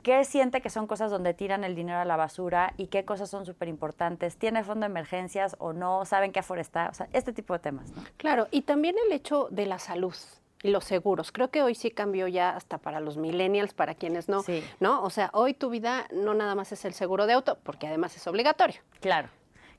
qué 0.05 0.25
siente 0.25 0.61
que 0.61 0.71
son 0.71 0.87
cosas 0.87 1.11
donde 1.11 1.35
tiran 1.35 1.65
el 1.65 1.75
dinero 1.75 1.99
a 1.99 2.05
la 2.05 2.17
basura 2.17 2.75
y 2.77 2.87
qué 2.87 3.05
cosas 3.05 3.29
son 3.31 3.45
súper 3.45 3.67
importantes, 3.67 4.37
tiene 4.37 4.63
fondo 4.63 4.85
de 4.85 4.91
emergencias 4.91 5.57
o 5.59 5.73
no, 5.73 6.05
saben 6.05 6.31
qué 6.31 6.39
aforestar, 6.41 6.91
o 6.91 6.95
sea, 6.95 7.09
este 7.13 7.33
tipo 7.33 7.55
de 7.55 7.59
temas. 7.59 7.91
Claro, 8.19 8.47
y 8.53 8.63
también 8.63 8.95
el 9.07 9.13
hecho 9.13 9.49
de 9.51 9.67
la 9.67 9.81
salud 9.81 10.15
y 10.63 10.71
los 10.71 10.85
seguros. 10.85 11.33
Creo 11.33 11.51
que 11.51 11.63
hoy 11.63 11.75
sí 11.75 11.91
cambió 11.91 12.29
ya 12.29 12.51
hasta 12.51 12.79
para 12.79 13.01
los 13.01 13.17
millennials, 13.17 13.75
para 13.75 13.95
quienes 13.95 14.29
no, 14.29 14.45
¿no? 14.79 15.03
O 15.03 15.11
sea, 15.11 15.31
hoy 15.33 15.55
tu 15.55 15.71
vida 15.71 16.07
no 16.13 16.35
nada 16.35 16.55
más 16.55 16.71
es 16.73 16.85
el 16.85 16.93
seguro 16.93 17.27
de 17.27 17.33
auto, 17.33 17.59
porque 17.63 17.87
además 17.87 18.15
es 18.17 18.27
obligatorio. 18.27 18.81
Claro. 19.01 19.29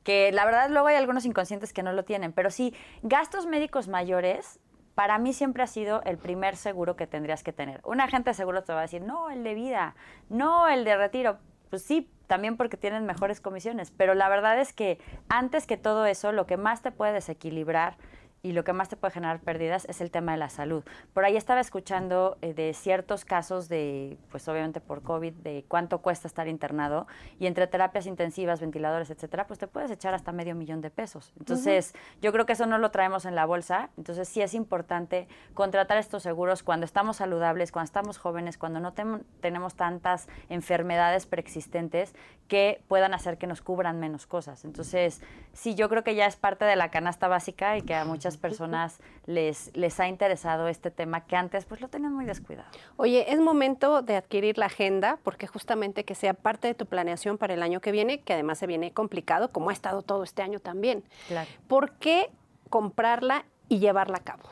Que 0.03 0.31
la 0.31 0.45
verdad 0.45 0.69
luego 0.69 0.87
hay 0.87 0.95
algunos 0.95 1.25
inconscientes 1.25 1.73
que 1.73 1.81
no 1.81 1.93
lo 1.93 2.03
tienen, 2.03 2.33
pero 2.33 2.51
sí, 2.51 2.75
gastos 3.01 3.47
médicos 3.47 3.87
mayores 3.87 4.59
para 4.95 5.17
mí 5.19 5.33
siempre 5.33 5.61
ha 5.61 5.67
sido 5.67 6.01
el 6.03 6.17
primer 6.17 6.55
seguro 6.55 6.95
que 6.95 7.05
tendrías 7.05 7.43
que 7.43 7.53
tener. 7.53 7.81
Un 7.83 8.01
agente 8.01 8.31
de 8.31 8.33
seguro 8.33 8.63
te 8.63 8.73
va 8.73 8.79
a 8.79 8.83
decir, 8.83 9.01
no, 9.01 9.29
el 9.29 9.43
de 9.43 9.53
vida, 9.53 9.95
no, 10.29 10.67
el 10.67 10.85
de 10.85 10.95
retiro. 10.95 11.37
Pues 11.69 11.83
sí, 11.83 12.09
también 12.27 12.55
porque 12.57 12.77
tienen 12.77 13.05
mejores 13.05 13.41
comisiones, 13.41 13.91
pero 13.91 14.13
la 14.13 14.29
verdad 14.29 14.59
es 14.59 14.71
que 14.73 14.99
antes 15.27 15.67
que 15.67 15.77
todo 15.77 16.05
eso, 16.05 16.31
lo 16.31 16.47
que 16.47 16.57
más 16.57 16.81
te 16.81 16.91
puede 16.91 17.13
desequilibrar 17.13 17.97
y 18.45 18.51
lo 18.51 18.63
que 18.63 18.73
más 18.73 18.89
te 18.89 18.95
puede 18.95 19.11
generar 19.11 19.39
pérdidas 19.39 19.85
es 19.85 20.01
el 20.01 20.11
tema 20.11 20.33
de 20.33 20.37
la 20.37 20.49
salud. 20.49 20.83
Por 21.15 21.25
ahí 21.25 21.35
estaba 21.35 21.59
escuchando 21.59 22.37
eh, 22.43 22.53
de 22.53 22.75
ciertos 22.75 23.25
casos 23.25 23.69
de, 23.69 24.19
pues 24.29 24.47
obviamente 24.47 24.79
por 24.79 25.01
COVID, 25.01 25.33
de 25.33 25.65
cuánto 25.67 26.03
cuesta 26.03 26.27
estar 26.27 26.47
internado 26.47 27.07
y 27.39 27.47
entre 27.47 27.65
terapias 27.65 28.05
intensivas, 28.05 28.61
ventiladores, 28.61 29.09
etcétera, 29.09 29.47
pues 29.47 29.57
te 29.57 29.65
puedes 29.65 29.89
echar 29.89 30.13
hasta 30.13 30.31
medio 30.31 30.53
millón 30.53 30.81
de 30.81 30.91
pesos. 30.91 31.33
Entonces, 31.39 31.95
yo 32.21 32.31
creo 32.31 32.45
que 32.45 32.53
eso 32.53 32.67
no 32.67 32.77
lo 32.77 32.91
traemos 32.91 33.25
en 33.25 33.33
la 33.33 33.47
bolsa. 33.47 33.89
Entonces, 33.97 34.29
sí 34.29 34.43
es 34.43 34.53
importante 34.53 35.27
contratar 35.55 35.97
estos 35.97 36.21
seguros 36.21 36.61
cuando 36.61 36.85
estamos 36.85 37.17
saludables, 37.17 37.71
cuando 37.71 37.85
estamos 37.85 38.19
jóvenes, 38.19 38.59
cuando 38.59 38.79
no 38.79 38.93
tenemos 39.41 39.73
tantas 39.73 40.27
enfermedades 40.49 41.25
preexistentes 41.25 42.13
que 42.47 42.83
puedan 42.87 43.15
hacer 43.15 43.39
que 43.39 43.47
nos 43.47 43.63
cubran 43.63 43.99
menos 43.99 44.27
cosas. 44.27 44.65
Entonces, 44.65 45.23
sí, 45.53 45.73
yo 45.73 45.89
creo 45.89 46.03
que 46.03 46.13
ya 46.13 46.27
es 46.27 46.35
parte 46.35 46.63
de 46.65 46.75
la 46.75 46.91
canasta 46.91 47.27
básica 47.27 47.75
y 47.77 47.81
que 47.81 47.95
a 47.95 48.05
muchas 48.05 48.34
personas 48.37 48.99
les, 49.25 49.75
les 49.75 49.99
ha 49.99 50.07
interesado 50.07 50.67
este 50.67 50.91
tema 50.91 51.25
que 51.25 51.35
antes 51.35 51.65
pues 51.65 51.81
lo 51.81 51.87
tenían 51.87 52.13
muy 52.13 52.25
descuidado. 52.25 52.69
Oye, 52.97 53.31
es 53.31 53.39
momento 53.39 54.01
de 54.01 54.15
adquirir 54.15 54.57
la 54.57 54.67
agenda 54.67 55.19
porque 55.23 55.47
justamente 55.47 56.03
que 56.03 56.15
sea 56.15 56.33
parte 56.33 56.67
de 56.67 56.73
tu 56.73 56.85
planeación 56.85 57.37
para 57.37 57.53
el 57.53 57.63
año 57.63 57.79
que 57.79 57.91
viene, 57.91 58.21
que 58.21 58.33
además 58.33 58.57
se 58.57 58.67
viene 58.67 58.91
complicado, 58.91 59.51
como 59.51 59.69
ha 59.69 59.73
estado 59.73 60.01
todo 60.01 60.23
este 60.23 60.41
año 60.41 60.59
también. 60.59 61.03
Claro. 61.27 61.49
¿Por 61.67 61.93
qué 61.93 62.29
comprarla 62.69 63.45
y 63.69 63.79
llevarla 63.79 64.17
a 64.17 64.23
cabo? 64.23 64.43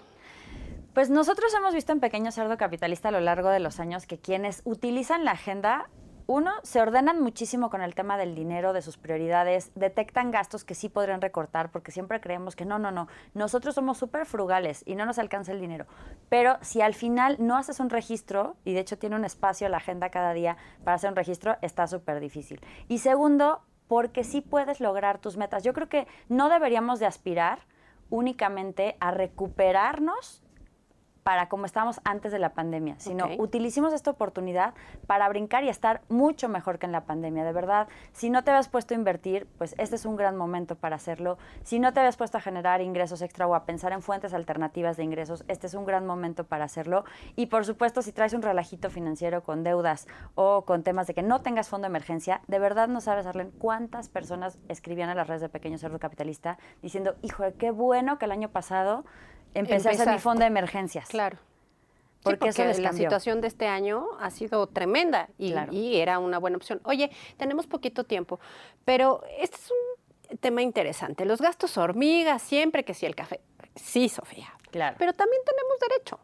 Pues 0.94 1.10
nosotros 1.10 1.52
hemos 1.56 1.74
visto 1.74 1.92
en 1.92 2.00
Pequeño 2.00 2.32
Cerdo 2.32 2.56
Capitalista 2.56 3.10
a 3.10 3.12
lo 3.12 3.20
largo 3.20 3.50
de 3.50 3.60
los 3.60 3.80
años 3.80 4.06
que 4.06 4.20
quienes 4.20 4.62
utilizan 4.64 5.26
la 5.26 5.32
agenda 5.32 5.90
uno, 6.26 6.52
se 6.64 6.82
ordenan 6.82 7.22
muchísimo 7.22 7.70
con 7.70 7.82
el 7.82 7.96
tema 7.96 8.18
del 8.18 8.36
dinero, 8.36 8.74
de 8.74 8.82
sus 8.82 8.98
prioridades, 8.98 9.72
detectan 9.76 10.32
gastos 10.32 10.64
que 10.64 10.76
sí 10.76 10.90
podrían 10.90 11.22
recortar, 11.22 11.72
porque 11.72 11.92
siempre 11.92 12.22
creemos 12.22 12.56
que 12.56 12.66
no, 12.66 12.80
no, 12.80 12.92
no, 12.92 13.08
nosotros 13.34 13.76
somos 13.76 13.98
súper 13.98 14.26
frugales 14.26 14.84
y 14.86 14.96
no 14.96 15.06
nos 15.06 15.20
alcanza 15.20 15.52
el 15.52 15.60
dinero. 15.60 15.86
Pero 16.30 16.58
si 16.62 16.82
al 16.82 16.94
final 16.94 17.38
no 17.40 17.58
haces 17.58 17.80
un 17.80 17.90
registro, 17.90 18.56
y 18.64 18.74
de 18.74 18.80
hecho 18.80 18.98
tiene 18.98 19.16
un 19.16 19.26
espacio 19.26 19.68
la 19.70 19.78
agenda 19.78 20.10
cada 20.10 20.34
día 20.34 20.58
para 20.84 20.96
hacer 20.96 21.10
un 21.10 21.16
registro, 21.16 21.58
está 21.62 21.88
súper 21.88 22.20
difícil. 22.20 22.62
Y 22.88 23.00
segundo, 23.00 23.62
porque 23.88 24.24
sí 24.24 24.42
puedes 24.42 24.80
lograr 24.80 25.20
tus 25.20 25.38
metas. 25.38 25.64
Yo 25.64 25.74
creo 25.74 25.90
que 25.90 26.08
no 26.30 26.50
deberíamos 26.50 27.00
de 27.00 27.06
aspirar 27.06 27.60
únicamente 28.10 28.96
a 29.00 29.12
recuperarnos 29.12 30.43
para 31.24 31.50
como 31.50 31.66
estábamos 31.66 32.02
antes 32.04 32.32
de 32.32 32.40
la 32.40 32.54
pandemia, 32.54 32.96
sino 32.98 33.30
utilicemos 33.38 33.94
esta 33.94 34.12
oportunidad 34.12 34.74
para 35.08 35.28
brincar 35.30 35.64
y 35.64 35.70
estar 35.70 36.02
mucho 36.10 36.50
mejor 36.50 36.80
que 36.80 36.86
en 36.86 36.92
la 36.92 37.06
pandemia. 37.06 37.44
De 37.44 37.54
verdad, 37.54 37.88
si 38.12 38.30
no 38.30 38.44
te 38.44 38.52
habías 38.52 38.68
puesto 38.68 38.94
a 38.94 38.98
invertir, 38.98 39.48
pues 39.58 39.76
este 39.78 39.96
es 39.96 40.06
un 40.06 40.16
gran 40.16 40.36
momento 40.36 40.76
para 40.76 40.96
hacerlo. 40.96 41.38
Si 41.64 41.80
no 41.80 41.94
te 41.94 42.00
habías 42.00 42.18
puesto 42.18 42.38
a 42.38 42.42
generar 42.42 42.82
ingresos 42.82 43.22
extra 43.22 43.48
o 43.48 43.56
a 43.56 43.66
pensar 43.66 43.94
en 43.94 44.02
fuentes 44.02 44.34
alternativas 44.34 44.98
de 44.98 45.04
ingresos, 45.04 45.46
este 45.48 45.68
es 45.68 45.74
un 45.74 45.86
gran 45.86 46.06
momento 46.06 46.44
para 46.44 46.66
hacerlo. 46.66 47.06
Y 47.36 47.48
por 47.48 47.66
supuesto, 47.66 48.02
si 48.02 48.12
traes 48.12 48.34
un 48.34 48.42
relajito 48.42 48.90
financiero 48.90 49.44
con 49.44 49.64
deudas 49.64 50.08
o 50.36 50.66
con 50.66 50.84
temas 50.84 51.08
de 51.08 51.14
que 51.14 51.24
no 51.24 51.42
tengas 51.42 51.70
fondo 51.70 51.86
de 51.86 51.92
emergencia, 51.92 52.42
de 52.48 52.60
verdad 52.60 52.88
no 52.88 53.02
sabes, 53.02 53.26
Arlen, 53.26 53.52
cuántas 53.58 54.10
personas 54.10 54.58
escribían 54.68 55.10
a 55.10 55.16
las 55.16 55.28
redes 55.28 55.42
de 55.42 55.50
Pequeño 55.50 55.78
Cerdo 55.78 56.00
Capitalista 56.00 56.58
diciendo, 56.82 57.16
hijo, 57.22 57.44
qué 57.58 57.72
bueno 57.72 58.18
que 58.18 58.26
el 58.26 58.32
año 58.32 58.50
pasado 58.50 59.06
empecé 59.54 59.90
a 59.90 59.92
hacer 59.92 60.10
mi 60.10 60.20
fondo 60.20 60.42
de 60.42 60.48
emergencias. 60.48 61.08
Claro. 61.10 61.38
Porque, 62.24 62.52
la 62.80 62.94
situación 62.94 63.42
de 63.42 63.48
este 63.48 63.68
año 63.68 64.08
ha 64.20 64.30
sido 64.30 64.68
tremenda 64.68 65.28
y, 65.38 65.54
y, 65.72 65.98
era 65.98 66.20
una 66.20 66.38
buena 66.38 66.56
opción. 66.56 66.80
Oye, 66.86 67.12
tenemos 67.36 67.68
poquito 67.68 68.06
tiempo, 68.06 68.40
pero 68.86 69.24
este 69.38 69.58
es 69.58 69.72
un 69.72 70.38
tema 70.38 70.62
interesante. 70.62 71.26
Los 71.26 71.42
gastos 71.42 71.78
hormigas, 71.78 72.42
siempre 72.42 72.86
que 72.86 72.94
sí 72.94 73.06
el 73.06 73.16
café. 73.16 73.42
Sí, 73.76 74.08
Sofía. 74.08 74.54
Claro. 74.72 74.96
Pero 74.98 75.14
también 75.14 75.42
tenemos 75.46 75.80
derecho. 75.82 76.20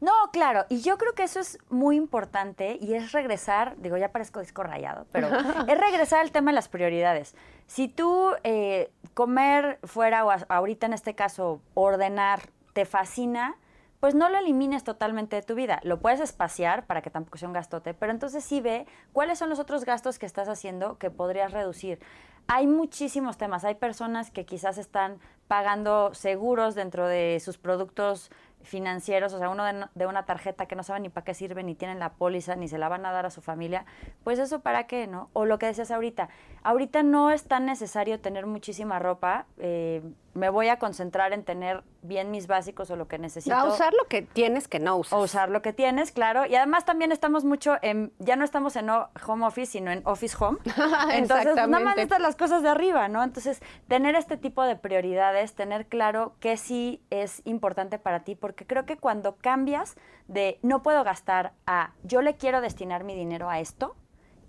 No, 0.00 0.12
claro, 0.30 0.66
y 0.68 0.82
yo 0.82 0.98
creo 0.98 1.14
que 1.14 1.22
eso 1.22 1.40
es 1.40 1.58
muy 1.70 1.96
importante 1.96 2.76
y 2.80 2.94
es 2.94 3.12
regresar, 3.12 3.76
digo, 3.78 3.96
ya 3.96 4.12
parezco 4.12 4.40
disco 4.40 4.62
rayado, 4.62 5.06
pero 5.10 5.28
es 5.68 5.78
regresar 5.78 6.20
al 6.20 6.32
tema 6.32 6.50
de 6.50 6.54
las 6.54 6.68
prioridades. 6.68 7.34
Si 7.66 7.88
tú 7.88 8.32
eh, 8.44 8.90
comer 9.14 9.78
fuera 9.84 10.26
o 10.26 10.32
ahorita 10.48 10.86
en 10.86 10.92
este 10.92 11.14
caso 11.14 11.62
ordenar 11.74 12.50
te 12.76 12.84
fascina, 12.84 13.56
pues 14.00 14.14
no 14.14 14.28
lo 14.28 14.36
elimines 14.36 14.84
totalmente 14.84 15.34
de 15.34 15.40
tu 15.40 15.54
vida. 15.54 15.80
Lo 15.82 15.98
puedes 15.98 16.20
espaciar 16.20 16.84
para 16.84 17.00
que 17.00 17.08
tampoco 17.08 17.38
sea 17.38 17.48
un 17.48 17.54
gastote, 17.54 17.94
pero 17.94 18.12
entonces 18.12 18.44
sí 18.44 18.60
ve 18.60 18.86
cuáles 19.14 19.38
son 19.38 19.48
los 19.48 19.58
otros 19.58 19.86
gastos 19.86 20.18
que 20.18 20.26
estás 20.26 20.46
haciendo 20.46 20.98
que 20.98 21.10
podrías 21.10 21.52
reducir. 21.52 22.00
Hay 22.48 22.66
muchísimos 22.66 23.38
temas. 23.38 23.64
Hay 23.64 23.76
personas 23.76 24.30
que 24.30 24.44
quizás 24.44 24.76
están 24.76 25.18
pagando 25.48 26.12
seguros 26.12 26.74
dentro 26.74 27.08
de 27.08 27.40
sus 27.40 27.56
productos 27.56 28.30
financieros, 28.66 29.32
o 29.32 29.38
sea, 29.38 29.48
uno 29.48 29.64
de, 29.94 30.06
una 30.06 30.24
tarjeta 30.24 30.66
que 30.66 30.76
no 30.76 30.82
sabe 30.82 31.00
ni 31.00 31.08
para 31.08 31.24
qué 31.24 31.34
sirve, 31.34 31.62
ni 31.62 31.74
tienen 31.74 31.98
la 31.98 32.14
póliza, 32.14 32.56
ni 32.56 32.68
se 32.68 32.78
la 32.78 32.88
van 32.88 33.06
a 33.06 33.12
dar 33.12 33.24
a 33.24 33.30
su 33.30 33.40
familia, 33.40 33.86
pues 34.24 34.38
eso 34.38 34.60
para 34.60 34.86
qué, 34.86 35.06
¿no? 35.06 35.30
O 35.32 35.44
lo 35.44 35.58
que 35.58 35.66
decías 35.66 35.90
ahorita, 35.90 36.28
ahorita 36.62 37.02
no 37.02 37.30
es 37.30 37.44
tan 37.44 37.64
necesario 37.64 38.20
tener 38.20 38.44
muchísima 38.46 38.98
ropa, 38.98 39.46
eh, 39.58 40.02
me 40.34 40.50
voy 40.50 40.68
a 40.68 40.78
concentrar 40.78 41.32
en 41.32 41.44
tener 41.44 41.84
bien 42.06 42.30
mis 42.30 42.46
básicos 42.46 42.90
o 42.90 42.96
lo 42.96 43.08
que 43.08 43.18
necesito. 43.18 43.54
A 43.54 43.64
usar 43.64 43.92
lo 43.92 44.06
que 44.08 44.22
tienes 44.22 44.68
que 44.68 44.78
no 44.78 44.96
usas. 44.96 45.12
O 45.12 45.22
usar 45.22 45.50
lo 45.50 45.62
que 45.62 45.72
tienes, 45.72 46.12
claro. 46.12 46.46
Y 46.46 46.54
además 46.54 46.84
también 46.84 47.12
estamos 47.12 47.44
mucho 47.44 47.76
en, 47.82 48.12
ya 48.18 48.36
no 48.36 48.44
estamos 48.44 48.76
en 48.76 48.88
home 48.88 49.46
office, 49.46 49.72
sino 49.72 49.90
en 49.90 50.02
office 50.04 50.36
home. 50.38 50.58
Entonces, 51.12 51.54
nada 51.54 51.68
más 51.68 51.96
necesitas 51.96 52.20
las 52.20 52.36
cosas 52.36 52.62
de 52.62 52.68
arriba, 52.68 53.08
¿no? 53.08 53.22
Entonces, 53.22 53.60
tener 53.88 54.14
este 54.14 54.36
tipo 54.36 54.62
de 54.62 54.76
prioridades, 54.76 55.54
tener 55.54 55.86
claro 55.86 56.34
qué 56.40 56.56
sí 56.56 57.02
es 57.10 57.42
importante 57.44 57.98
para 57.98 58.24
ti, 58.24 58.34
porque 58.34 58.66
creo 58.66 58.86
que 58.86 58.96
cuando 58.96 59.36
cambias 59.36 59.96
de 60.28 60.58
no 60.62 60.82
puedo 60.82 61.04
gastar 61.04 61.52
a 61.66 61.92
yo 62.02 62.22
le 62.22 62.36
quiero 62.36 62.60
destinar 62.60 63.04
mi 63.04 63.14
dinero 63.14 63.48
a 63.48 63.60
esto, 63.60 63.96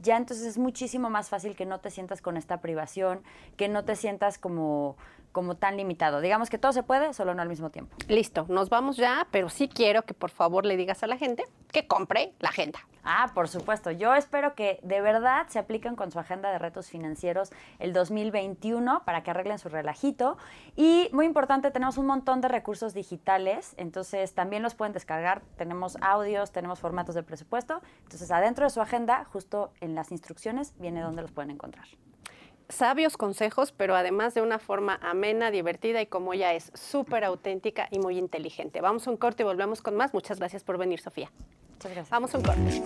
ya 0.01 0.17
entonces 0.17 0.45
es 0.45 0.57
muchísimo 0.57 1.09
más 1.09 1.29
fácil 1.29 1.55
que 1.55 1.65
no 1.65 1.79
te 1.79 1.89
sientas 1.89 2.21
con 2.21 2.37
esta 2.37 2.61
privación, 2.61 3.23
que 3.55 3.67
no 3.67 3.83
te 3.83 3.95
sientas 3.95 4.37
como 4.37 4.95
como 5.37 5.53
tan 5.53 5.77
limitado. 5.77 6.19
Digamos 6.19 6.49
que 6.49 6.57
todo 6.57 6.73
se 6.73 6.81
puede, 6.81 7.13
solo 7.13 7.35
no 7.35 7.43
al 7.43 7.47
mismo 7.47 7.69
tiempo. 7.69 7.95
Listo, 8.07 8.47
nos 8.49 8.69
vamos 8.69 8.97
ya, 8.97 9.27
pero 9.29 9.49
sí 9.49 9.69
quiero 9.69 10.01
que 10.01 10.15
por 10.15 10.31
favor 10.31 10.65
le 10.65 10.75
digas 10.77 11.03
a 11.03 11.07
la 11.07 11.15
gente 11.15 11.45
que 11.71 11.85
compre 11.85 12.33
la 12.39 12.49
agenda. 12.49 12.79
Ah, 13.03 13.29
por 13.35 13.47
supuesto. 13.47 13.91
Yo 13.91 14.15
espero 14.15 14.55
que 14.55 14.79
de 14.81 14.99
verdad 14.99 15.45
se 15.47 15.59
apliquen 15.59 15.95
con 15.95 16.11
su 16.11 16.17
agenda 16.17 16.51
de 16.51 16.57
retos 16.57 16.89
financieros 16.89 17.51
el 17.77 17.93
2021 17.93 19.03
para 19.05 19.21
que 19.21 19.29
arreglen 19.29 19.59
su 19.59 19.69
relajito. 19.69 20.39
Y 20.75 21.07
muy 21.13 21.27
importante, 21.27 21.69
tenemos 21.69 21.99
un 21.99 22.07
montón 22.07 22.41
de 22.41 22.47
recursos 22.47 22.95
digitales, 22.95 23.75
entonces 23.77 24.33
también 24.33 24.63
los 24.63 24.73
pueden 24.73 24.93
descargar. 24.93 25.43
Tenemos 25.55 25.97
audios, 26.01 26.51
tenemos 26.51 26.79
formatos 26.79 27.13
de 27.13 27.21
presupuesto. 27.21 27.79
Entonces, 28.01 28.31
adentro 28.31 28.65
de 28.65 28.71
su 28.71 28.81
agenda, 28.81 29.23
justo 29.25 29.71
en 29.81 29.93
las 29.93 30.11
instrucciones, 30.11 30.73
viene 30.79 31.01
donde 31.01 31.21
los 31.21 31.31
pueden 31.31 31.51
encontrar 31.51 31.85
sabios 32.69 33.17
consejos, 33.17 33.71
pero 33.71 33.95
además 33.95 34.33
de 34.33 34.41
una 34.41 34.59
forma 34.59 34.99
amena, 35.01 35.51
divertida 35.51 36.01
y 36.01 36.07
como 36.07 36.33
ella 36.33 36.53
es 36.53 36.71
súper 36.73 37.23
auténtica 37.23 37.87
y 37.91 37.99
muy 37.99 38.17
inteligente. 38.17 38.81
Vamos 38.81 39.07
a 39.07 39.11
un 39.11 39.17
corte 39.17 39.43
y 39.43 39.45
volvemos 39.45 39.81
con 39.81 39.95
más. 39.95 40.13
Muchas 40.13 40.39
gracias 40.39 40.63
por 40.63 40.77
venir, 40.77 40.99
Sofía. 40.99 41.31
Muchas 41.73 41.91
gracias. 41.91 42.09
Vamos 42.09 42.33
a 42.33 42.37
un 42.37 42.43
corte. 42.43 42.83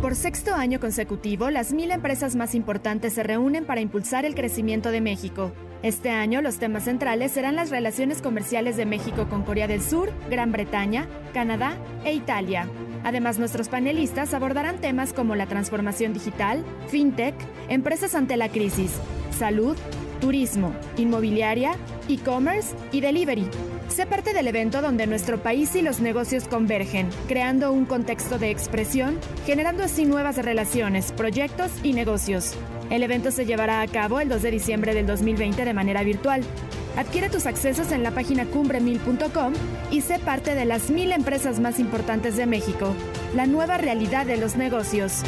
Por 0.00 0.16
sexto 0.16 0.54
año 0.54 0.78
consecutivo, 0.78 1.48
las 1.48 1.72
mil 1.72 1.90
empresas 1.90 2.36
más 2.36 2.54
importantes 2.54 3.14
se 3.14 3.22
reúnen 3.22 3.64
para 3.64 3.80
impulsar 3.80 4.24
el 4.24 4.34
crecimiento 4.34 4.90
de 4.90 5.00
México. 5.00 5.52
Este 5.82 6.10
año 6.10 6.42
los 6.42 6.58
temas 6.58 6.84
centrales 6.84 7.32
serán 7.32 7.56
las 7.56 7.70
relaciones 7.70 8.22
comerciales 8.22 8.76
de 8.76 8.86
México 8.86 9.26
con 9.28 9.42
Corea 9.42 9.66
del 9.66 9.82
Sur, 9.82 10.12
Gran 10.30 10.52
Bretaña, 10.52 11.08
Canadá 11.34 11.76
e 12.04 12.14
Italia. 12.14 12.68
Además, 13.02 13.40
nuestros 13.40 13.68
panelistas 13.68 14.32
abordarán 14.32 14.78
temas 14.78 15.12
como 15.12 15.34
la 15.34 15.46
transformación 15.46 16.12
digital, 16.14 16.64
fintech, 16.86 17.34
empresas 17.68 18.14
ante 18.14 18.36
la 18.36 18.48
crisis, 18.48 18.92
salud, 19.36 19.76
turismo, 20.20 20.72
inmobiliaria, 20.96 21.72
e-commerce 22.08 22.76
y 22.92 23.00
delivery. 23.00 23.48
Sé 23.88 24.06
parte 24.06 24.32
del 24.32 24.46
evento 24.46 24.82
donde 24.82 25.08
nuestro 25.08 25.42
país 25.42 25.74
y 25.74 25.82
los 25.82 25.98
negocios 25.98 26.46
convergen, 26.46 27.10
creando 27.26 27.72
un 27.72 27.86
contexto 27.86 28.38
de 28.38 28.50
expresión, 28.52 29.18
generando 29.46 29.82
así 29.82 30.04
nuevas 30.04 30.36
relaciones, 30.36 31.10
proyectos 31.10 31.72
y 31.82 31.92
negocios. 31.92 32.54
El 32.92 33.02
evento 33.02 33.30
se 33.30 33.46
llevará 33.46 33.80
a 33.80 33.86
cabo 33.86 34.20
el 34.20 34.28
2 34.28 34.42
de 34.42 34.50
diciembre 34.50 34.92
del 34.92 35.06
2020 35.06 35.64
de 35.64 35.72
manera 35.72 36.02
virtual. 36.02 36.42
Adquiere 36.94 37.30
tus 37.30 37.46
accesos 37.46 37.90
en 37.90 38.02
la 38.02 38.10
página 38.10 38.44
cumbremil.com 38.44 39.54
y 39.90 40.02
sé 40.02 40.18
parte 40.18 40.54
de 40.54 40.66
las 40.66 40.90
mil 40.90 41.10
empresas 41.10 41.58
más 41.58 41.78
importantes 41.78 42.36
de 42.36 42.44
México. 42.44 42.94
La 43.34 43.46
nueva 43.46 43.78
realidad 43.78 44.26
de 44.26 44.36
los 44.36 44.56
negocios. 44.56 45.22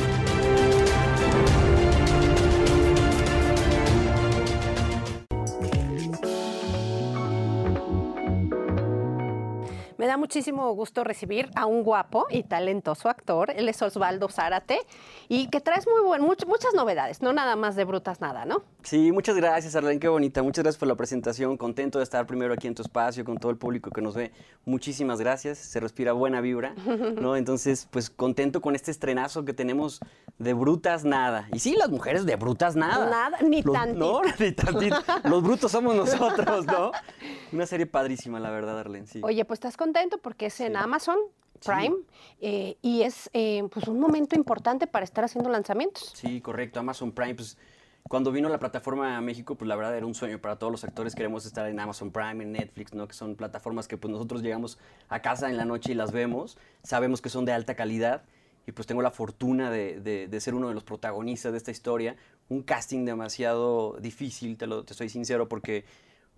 Da 10.14 10.18
muchísimo 10.18 10.72
gusto 10.74 11.02
recibir 11.02 11.50
a 11.56 11.66
un 11.66 11.82
guapo 11.82 12.26
y 12.30 12.44
talentoso 12.44 13.08
actor. 13.08 13.50
Él 13.50 13.68
es 13.68 13.82
Osvaldo 13.82 14.28
Zárate 14.28 14.78
y 15.28 15.48
que 15.48 15.60
traes 15.60 15.88
muy 15.88 16.02
buen, 16.02 16.22
muchas 16.22 16.72
novedades, 16.72 17.20
no 17.20 17.32
nada 17.32 17.56
más 17.56 17.74
de 17.74 17.84
brutas 17.84 18.20
nada, 18.20 18.44
¿no? 18.44 18.62
Sí, 18.84 19.10
muchas 19.10 19.34
gracias, 19.34 19.74
Arlene, 19.74 19.98
qué 19.98 20.06
bonita. 20.06 20.40
Muchas 20.44 20.62
gracias 20.62 20.78
por 20.78 20.86
la 20.86 20.94
presentación. 20.94 21.56
Contento 21.56 21.98
de 21.98 22.04
estar 22.04 22.26
primero 22.26 22.54
aquí 22.54 22.68
en 22.68 22.76
tu 22.76 22.82
espacio 22.82 23.24
con 23.24 23.38
todo 23.38 23.50
el 23.50 23.56
público 23.56 23.90
que 23.90 24.02
nos 24.02 24.14
ve. 24.14 24.30
Muchísimas 24.66 25.18
gracias. 25.18 25.58
Se 25.58 25.80
respira 25.80 26.12
buena 26.12 26.40
vibra, 26.40 26.74
¿no? 27.16 27.34
Entonces, 27.36 27.88
pues 27.90 28.08
contento 28.08 28.60
con 28.60 28.76
este 28.76 28.92
estrenazo 28.92 29.44
que 29.44 29.52
tenemos 29.52 30.00
de 30.38 30.52
brutas 30.52 31.04
nada. 31.04 31.48
Y 31.52 31.58
sí, 31.58 31.74
las 31.76 31.90
mujeres 31.90 32.24
de 32.24 32.36
brutas 32.36 32.76
nada. 32.76 33.10
Nada, 33.10 33.38
ni 33.40 33.64
tantito. 33.64 33.98
No, 33.98 34.20
ni 34.38 34.52
tantito. 34.52 34.96
Los 35.24 35.42
brutos 35.42 35.72
somos 35.72 35.96
nosotros, 35.96 36.66
¿no? 36.66 36.92
Una 37.52 37.66
serie 37.66 37.86
padrísima, 37.86 38.38
la 38.38 38.50
verdad, 38.50 38.78
Arlene, 38.78 39.06
sí. 39.06 39.20
Oye, 39.24 39.44
pues 39.44 39.56
estás 39.58 39.76
contento 39.76 40.03
porque 40.22 40.46
es 40.46 40.60
en 40.60 40.76
Amazon 40.76 41.18
Prime 41.64 41.96
eh, 42.40 42.76
y 42.82 43.02
es 43.02 43.30
eh, 43.32 43.62
pues 43.72 43.88
un 43.88 43.98
momento 43.98 44.36
importante 44.36 44.86
para 44.86 45.04
estar 45.04 45.24
haciendo 45.24 45.50
lanzamientos. 45.50 46.12
Sí, 46.14 46.40
correcto. 46.40 46.80
Amazon 46.80 47.12
Prime, 47.12 47.34
pues 47.34 47.56
cuando 48.08 48.32
vino 48.32 48.48
la 48.48 48.58
plataforma 48.58 49.16
a 49.16 49.20
México, 49.20 49.54
pues 49.54 49.66
la 49.66 49.76
verdad 49.76 49.96
era 49.96 50.04
un 50.04 50.14
sueño 50.14 50.38
para 50.38 50.58
todos 50.58 50.70
los 50.70 50.84
actores. 50.84 51.14
Queremos 51.14 51.46
estar 51.46 51.66
en 51.68 51.80
Amazon 51.80 52.10
Prime, 52.10 52.44
en 52.44 52.52
Netflix, 52.52 52.92
¿no? 52.92 53.08
Que 53.08 53.14
son 53.14 53.34
plataformas 53.34 53.88
que 53.88 53.96
pues 53.96 54.12
nosotros 54.12 54.42
llegamos 54.42 54.78
a 55.08 55.22
casa 55.22 55.48
en 55.48 55.56
la 55.56 55.64
noche 55.64 55.92
y 55.92 55.94
las 55.94 56.12
vemos. 56.12 56.58
Sabemos 56.82 57.22
que 57.22 57.30
son 57.30 57.46
de 57.46 57.52
alta 57.52 57.74
calidad 57.74 58.24
y 58.66 58.72
pues 58.72 58.86
tengo 58.86 59.02
la 59.02 59.10
fortuna 59.10 59.70
de, 59.70 60.00
de, 60.00 60.40
ser 60.40 60.54
uno 60.54 60.68
de 60.68 60.74
los 60.74 60.84
protagonistas 60.84 61.52
de 61.52 61.58
esta 61.58 61.70
historia. 61.70 62.16
Un 62.48 62.62
casting 62.62 63.04
demasiado 63.04 63.96
difícil, 64.00 64.56
te, 64.56 64.66
lo, 64.66 64.84
te 64.84 64.94
soy 64.94 65.08
sincero, 65.08 65.48
porque 65.48 65.84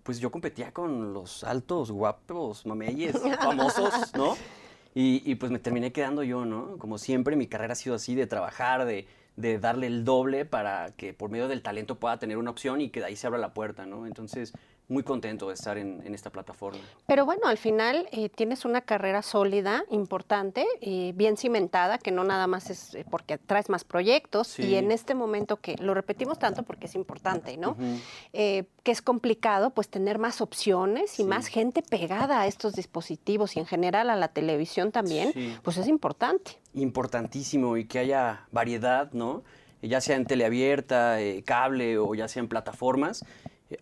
pues 0.07 0.21
yo 0.21 0.31
competía 0.31 0.71
con 0.71 1.11
los 1.11 1.43
altos, 1.43 1.91
guapos, 1.91 2.65
mameyes, 2.65 3.17
famosos, 3.41 4.15
¿no? 4.15 4.37
Y, 4.95 5.21
y, 5.29 5.35
pues 5.35 5.51
me 5.51 5.59
terminé 5.59 5.91
quedando 5.91 6.23
yo, 6.23 6.43
¿no? 6.43 6.77
Como 6.79 6.97
siempre, 6.97 7.35
mi 7.35 7.45
carrera 7.45 7.73
ha 7.73 7.75
sido 7.75 7.93
así, 7.93 8.15
de 8.15 8.25
trabajar, 8.25 8.85
de, 8.85 9.05
de 9.35 9.59
darle 9.59 9.85
el 9.85 10.03
doble 10.03 10.43
para 10.43 10.89
que 10.97 11.13
por 11.13 11.29
medio 11.29 11.47
del 11.47 11.61
talento 11.61 11.99
pueda 11.99 12.17
tener 12.17 12.37
una 12.37 12.49
opción 12.49 12.81
y 12.81 12.89
que 12.89 13.01
de 13.01 13.05
ahí 13.05 13.15
se 13.15 13.27
abra 13.27 13.37
la 13.37 13.53
puerta, 13.53 13.85
¿no? 13.85 14.07
Entonces, 14.07 14.53
muy 14.89 15.03
contento 15.03 15.49
de 15.49 15.53
estar 15.53 15.77
en, 15.77 16.13
esta 16.13 16.29
plataforma. 16.29 16.79
Pero 17.05 17.25
bueno, 17.25 17.47
al 17.47 17.57
final 17.57 18.07
eh, 18.11 18.29
tienes 18.29 18.63
una 18.63 18.81
carrera 18.81 19.21
sólida, 19.21 19.83
importante, 19.91 20.65
y 20.79 21.11
bien 21.11 21.35
cimentada, 21.35 21.97
que 21.97 22.11
no 22.11 22.23
nada 22.23 22.47
más 22.47 22.69
es 22.69 22.95
eh, 22.95 23.05
porque 23.09 23.37
traes 23.37 23.69
más 23.69 23.83
proyectos 23.83 24.57
y 24.59 24.75
en 24.75 24.91
este 24.91 25.13
momento 25.13 25.57
que 25.57 25.75
lo 25.77 25.93
repetimos 25.93 26.39
tanto 26.39 26.63
porque 26.63 26.85
es 26.85 26.95
importante, 26.95 27.57
¿no? 27.57 27.75
Eh, 28.31 28.63
que 28.83 28.91
es 28.91 29.01
complicado, 29.01 29.71
pues 29.71 29.89
tener 29.89 30.19
más 30.19 30.39
opciones 30.39 31.19
y 31.19 31.25
más 31.25 31.47
gente 31.47 31.81
pegada 31.81 32.41
a 32.41 32.47
estos 32.47 32.73
dispositivos 32.73 33.57
y 33.57 33.59
en 33.59 33.65
general 33.65 34.09
a 34.09 34.15
la 34.15 34.29
televisión 34.29 34.93
también, 34.93 35.33
pues 35.63 35.77
es 35.77 35.87
importante. 35.87 36.59
Importantísimo 36.73 37.75
y 37.75 37.85
que 37.85 37.99
haya 37.99 38.47
variedad, 38.51 39.11
¿no? 39.11 39.43
Ya 39.81 39.99
sea 39.99 40.15
en 40.15 40.25
teleabierta, 40.25 41.17
cable 41.45 41.97
o 41.97 42.15
ya 42.15 42.27
sea 42.29 42.41
en 42.41 42.47
plataformas 42.47 43.25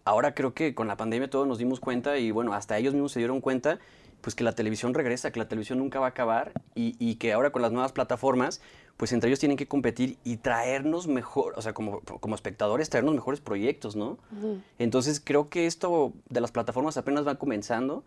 Ahora 0.03 0.33
creo 0.33 0.53
que 0.53 0.73
con 0.73 0.87
la 0.87 0.97
pandemia 0.97 1.29
todos 1.29 1.47
nos 1.47 1.57
dimos 1.57 1.79
cuenta 1.79 2.17
y 2.17 2.31
bueno, 2.31 2.53
hasta 2.53 2.77
ellos 2.77 2.93
mismos 2.93 3.11
se 3.11 3.19
dieron 3.19 3.41
cuenta 3.41 3.79
pues 4.21 4.33
que 4.33 4.43
la 4.43 4.53
televisión 4.53 4.95
regresa, 4.95 5.31
que 5.31 5.39
la 5.39 5.47
televisión 5.47 5.77
nunca 5.77 5.99
va 5.99 6.07
a 6.07 6.09
acabar 6.09 6.51
y, 6.73 7.15
que 7.15 7.31
ahora 7.31 7.51
con 7.51 7.61
las 7.61 7.71
nuevas 7.71 7.91
plataformas, 7.91 8.59
pues 8.97 9.13
entre 9.13 9.29
ellos 9.29 9.39
tienen 9.39 9.55
que 9.55 9.67
competir 9.67 10.17
y 10.23 10.37
traernos 10.37 11.07
mejor, 11.07 11.53
o 11.55 11.61
sea, 11.61 11.73
como, 11.73 11.99
como 11.99 12.33
espectadores, 12.33 12.89
traernos 12.89 13.13
mejores 13.13 13.39
proyectos, 13.39 13.95
¿no? 13.95 14.17
Entonces 14.79 15.21
creo 15.23 15.49
que 15.49 15.67
esto 15.67 16.13
de 16.27 16.41
las 16.41 16.51
plataformas 16.51 16.97
apenas 16.97 17.27
va 17.27 17.35
comenzando 17.35 18.03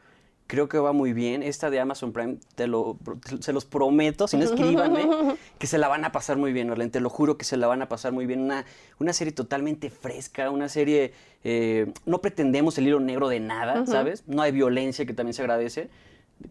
creo 0.48 0.68
que 0.68 0.78
va 0.78 0.92
muy 0.92 1.12
bien. 1.12 1.44
Esta 1.44 1.70
de 1.70 1.78
Amazon 1.78 2.12
Prime, 2.12 2.38
te 2.56 2.66
lo, 2.66 2.98
se 3.38 3.52
los 3.52 3.64
prometo, 3.64 4.26
si 4.26 4.36
no 4.36 4.44
escríbanme, 4.44 5.36
que 5.58 5.66
se 5.68 5.78
la 5.78 5.86
van 5.86 6.04
a 6.04 6.10
pasar 6.10 6.36
muy 6.38 6.52
bien, 6.52 6.70
Orlen, 6.70 6.90
te 6.90 7.00
lo 7.00 7.10
juro 7.10 7.38
que 7.38 7.44
se 7.44 7.56
la 7.56 7.68
van 7.68 7.82
a 7.82 7.88
pasar 7.88 8.12
muy 8.12 8.26
bien. 8.26 8.40
Una, 8.40 8.64
una 8.98 9.12
serie 9.12 9.32
totalmente 9.32 9.90
fresca, 9.90 10.50
una 10.50 10.68
serie, 10.68 11.12
eh, 11.44 11.92
no 12.06 12.20
pretendemos 12.20 12.76
el 12.78 12.88
hilo 12.88 12.98
negro 12.98 13.28
de 13.28 13.38
nada, 13.38 13.86
¿sabes? 13.86 14.24
No 14.26 14.42
hay 14.42 14.50
violencia, 14.50 15.06
que 15.06 15.12
también 15.12 15.34
se 15.34 15.42
agradece. 15.42 15.90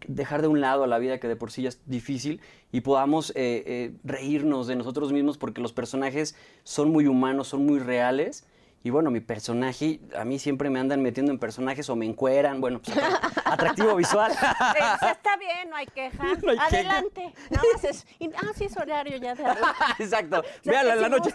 Dejar 0.06 0.42
de 0.42 0.48
un 0.48 0.60
lado 0.60 0.84
a 0.84 0.86
la 0.86 0.98
vida 0.98 1.18
que 1.18 1.28
de 1.28 1.36
por 1.36 1.50
sí 1.50 1.62
ya 1.62 1.70
es 1.70 1.80
difícil 1.86 2.40
y 2.70 2.82
podamos 2.82 3.30
eh, 3.30 3.34
eh, 3.66 3.92
reírnos 4.04 4.66
de 4.68 4.76
nosotros 4.76 5.12
mismos 5.12 5.38
porque 5.38 5.60
los 5.60 5.72
personajes 5.72 6.36
son 6.62 6.90
muy 6.90 7.06
humanos, 7.06 7.48
son 7.48 7.66
muy 7.66 7.78
reales 7.80 8.44
Y 8.84 8.90
bueno, 8.90 9.10
mi 9.10 9.20
personaje, 9.20 10.00
a 10.16 10.24
mí 10.24 10.38
siempre 10.38 10.70
me 10.70 10.78
andan 10.78 11.02
metiendo 11.02 11.32
en 11.32 11.38
personajes 11.38 11.90
o 11.90 11.96
me 11.96 12.06
encueran, 12.06 12.60
bueno, 12.60 12.80
pues, 12.80 12.96
atractivo 13.44 13.96
visual. 13.96 14.30
está 14.30 15.36
bien, 15.36 15.68
no 15.70 15.76
hay 15.76 15.86
queja. 15.86 16.24
Adelante. 16.60 17.34
Nada 17.50 17.64
más 17.74 17.84
es, 17.84 18.06
ah, 18.36 18.52
sí 18.54 18.64
es 18.64 18.76
horario 18.76 19.16
ya 19.18 19.34
de 19.34 19.44
Exacto. 19.98 20.42
Véanla 20.64 20.94
en 20.94 21.02
la 21.02 21.08
noche. 21.08 21.30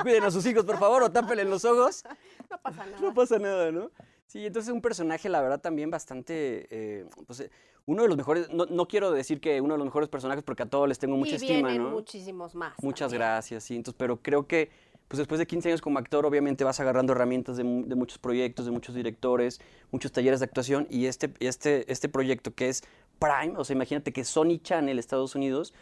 Cuiden 0.00 0.24
a 0.24 0.30
sus 0.30 0.46
hijos, 0.46 0.64
por 0.64 0.78
favor, 0.78 1.02
o 1.02 1.10
tápenle 1.10 1.44
los 1.44 1.64
ojos. 1.64 2.04
No 2.48 2.58
pasa 2.58 2.86
nada. 2.86 3.00
No 3.00 3.14
pasa 3.14 3.38
nada, 3.38 3.72
¿no? 3.72 3.90
Sí, 4.26 4.46
entonces 4.46 4.72
un 4.72 4.82
personaje, 4.82 5.28
la 5.28 5.40
verdad, 5.40 5.60
también 5.60 5.90
bastante, 5.90 6.68
eh, 6.70 7.06
pues, 7.26 7.50
uno 7.86 8.02
de 8.02 8.08
los 8.08 8.18
mejores, 8.18 8.50
no, 8.50 8.86
quiero 8.86 9.10
decir 9.10 9.40
que 9.40 9.62
uno 9.62 9.72
de 9.72 9.78
los 9.78 9.86
mejores 9.86 10.10
personajes 10.10 10.44
porque 10.44 10.62
a 10.62 10.66
todos 10.66 10.86
les 10.86 10.98
tengo 10.98 11.16
mucha 11.16 11.32
y 11.32 11.36
estima, 11.36 11.70
vienen 11.70 11.88
muchísimos 11.88 12.54
más. 12.54 12.74
Muchas 12.82 13.10
gracias, 13.14 13.64
sí, 13.64 13.76
entonces, 13.76 13.96
pero 13.98 14.20
creo 14.20 14.46
que 14.46 14.70
pues 15.08 15.18
después 15.18 15.38
de 15.38 15.46
15 15.46 15.68
años 15.70 15.80
como 15.80 15.98
actor, 15.98 16.26
obviamente 16.26 16.64
vas 16.64 16.80
agarrando 16.80 17.12
herramientas 17.12 17.56
de, 17.56 17.64
muchos 17.64 18.18
proyectos, 18.18 18.66
de 18.66 18.72
muchos 18.72 18.94
directores, 18.94 19.60
muchos 19.90 20.12
talleres 20.12 20.40
de 20.40 20.44
actuación, 20.44 20.86
y 20.90 21.06
este, 21.06 21.32
este, 21.40 21.90
este 21.90 22.08
proyecto 22.08 22.54
que 22.54 22.68
es 22.68 22.82
Prime, 23.18 23.54
o 23.56 23.64
sea, 23.64 23.74
imagínate 23.74 24.12
que 24.12 24.22
Sony 24.24 24.58
Channel, 24.62 24.98
Estados 24.98 25.34
Unidos, 25.34 25.72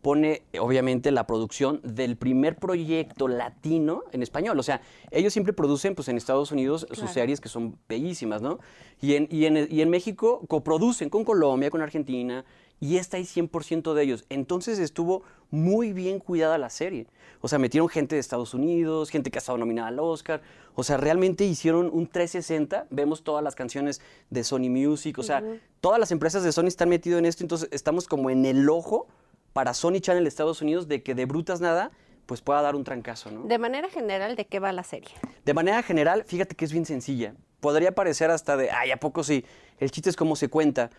pone 0.00 0.42
obviamente 0.60 1.10
la 1.10 1.26
producción 1.26 1.80
del 1.82 2.16
primer 2.16 2.56
proyecto 2.56 3.26
latino 3.26 4.04
en 4.12 4.22
español. 4.22 4.58
O 4.58 4.62
sea, 4.62 4.80
ellos 5.10 5.32
siempre 5.32 5.52
producen 5.52 5.96
pues 5.96 6.08
en 6.08 6.16
Estados 6.16 6.52
Unidos 6.52 6.86
sus 6.92 7.10
series 7.10 7.40
que 7.40 7.48
son 7.48 7.76
bellísimas, 7.88 8.40
¿no? 8.40 8.60
Y 9.00 9.14
en, 9.14 9.28
y 9.30 9.46
en, 9.46 9.66
y 9.68 9.80
en 9.80 9.90
México 9.90 10.44
coproducen 10.48 11.10
con 11.10 11.24
Colombia, 11.24 11.70
con 11.70 11.82
Argentina, 11.82 12.44
y 12.80 12.96
esta 12.96 13.18
es 13.18 13.36
100% 13.36 13.94
de 13.94 14.02
ellos. 14.02 14.24
Entonces 14.28 14.78
estuvo 14.78 15.22
muy 15.50 15.92
bien 15.92 16.18
cuidada 16.18 16.58
la 16.58 16.70
serie. 16.70 17.06
O 17.40 17.48
sea, 17.48 17.58
metieron 17.58 17.88
gente 17.88 18.16
de 18.16 18.20
Estados 18.20 18.54
Unidos, 18.54 19.10
gente 19.10 19.30
que 19.30 19.38
ha 19.38 19.40
estado 19.40 19.58
nominada 19.58 19.88
al 19.88 20.00
Oscar. 20.00 20.42
O 20.74 20.82
sea, 20.82 20.96
realmente 20.96 21.44
hicieron 21.44 21.90
un 21.92 22.06
360. 22.06 22.86
Vemos 22.90 23.22
todas 23.22 23.42
las 23.42 23.54
canciones 23.54 24.00
de 24.30 24.44
Sony 24.44 24.70
Music. 24.70 25.18
O 25.18 25.22
sea, 25.22 25.42
todas 25.80 25.98
las 25.98 26.10
empresas 26.10 26.42
de 26.42 26.52
Sony 26.52 26.66
están 26.66 26.88
metidas 26.88 27.18
en 27.18 27.26
esto. 27.26 27.44
Entonces 27.44 27.68
estamos 27.72 28.06
como 28.06 28.30
en 28.30 28.44
el 28.44 28.68
ojo 28.68 29.06
para 29.52 29.74
Sony 29.74 30.00
Channel 30.00 30.24
de 30.24 30.28
Estados 30.28 30.62
Unidos 30.62 30.88
de 30.88 31.02
que 31.02 31.14
de 31.14 31.24
brutas 31.26 31.60
nada 31.60 31.90
pues 32.26 32.42
pueda 32.42 32.60
dar 32.60 32.76
un 32.76 32.84
trancazo, 32.84 33.30
¿no? 33.30 33.44
De 33.44 33.56
manera 33.56 33.88
general, 33.88 34.36
¿de 34.36 34.46
qué 34.46 34.58
va 34.58 34.70
la 34.70 34.82
serie? 34.82 35.08
De 35.46 35.54
manera 35.54 35.82
general, 35.82 36.24
fíjate 36.26 36.54
que 36.54 36.66
es 36.66 36.72
bien 36.72 36.84
sencilla. 36.84 37.34
Podría 37.60 37.94
parecer 37.94 38.30
hasta 38.30 38.58
de, 38.58 38.70
ay, 38.70 38.90
¿a 38.90 38.98
poco 38.98 39.24
sí? 39.24 39.46
El 39.78 39.90
chiste 39.90 40.10
es 40.10 40.16
cómo 40.16 40.36
se 40.36 40.48
cuenta. 40.48 40.90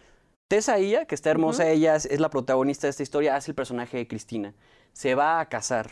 Tessa 0.50 0.80
ella, 0.80 1.06
que 1.06 1.14
está 1.14 1.30
hermosa, 1.30 1.70
ella 1.70 1.96
es, 1.96 2.20
la 2.20 2.32
protagonista 2.32 2.88
de 2.88 2.90
esta 2.90 3.04
historia, 3.04 3.36
hace 3.36 3.52
el 3.52 3.56
personaje 3.56 3.98
de 3.98 4.08
Cristina. 4.08 4.56
Se 4.94 5.14
va 5.14 5.40
a 5.40 5.48
casar. 5.48 5.92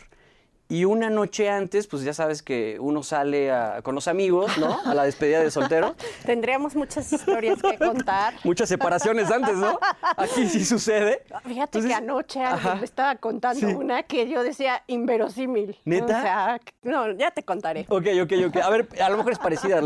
Y 0.70 0.84
una 0.84 1.08
noche 1.08 1.48
antes, 1.48 1.86
pues 1.86 2.02
ya 2.02 2.12
sabes 2.12 2.42
que 2.42 2.76
uno 2.78 3.02
sale 3.02 3.50
con 3.82 3.94
los 3.94 4.06
amigos, 4.06 4.58
¿no? 4.58 4.78
A 4.84 4.94
la 4.94 5.04
despedida 5.04 5.40
de 5.40 5.50
soltero. 5.50 5.94
Tendríamos 6.26 6.76
muchas 6.76 7.10
historias 7.10 7.62
que 7.62 7.78
contar. 7.78 8.34
Muchas 8.44 8.68
separaciones 8.68 9.30
antes, 9.30 9.56
¿no? 9.56 9.78
Aquí 10.16 10.46
sí 10.46 10.64
sucede. 10.64 11.24
Fíjate 11.46 11.80
que 11.80 11.94
anoche 11.94 12.40
me 12.78 12.84
estaba 12.84 13.16
contando 13.16 13.66
una 13.78 14.02
que 14.02 14.28
yo 14.28 14.42
decía 14.42 14.82
inverosímil. 14.86 15.78
¿Neta? 15.84 16.04
O 16.18 16.22
sea, 16.22 16.60
no, 16.82 17.12
ya 17.12 17.30
te 17.30 17.42
contaré. 17.42 17.86
Ok, 17.88 18.06
ok, 18.22 18.32
ok. 18.48 18.56
A 18.56 18.70
ver, 18.70 18.88
a 19.00 19.08
lo 19.08 19.16
mejor 19.16 19.32
es 19.32 19.38
parecida, 19.38 19.80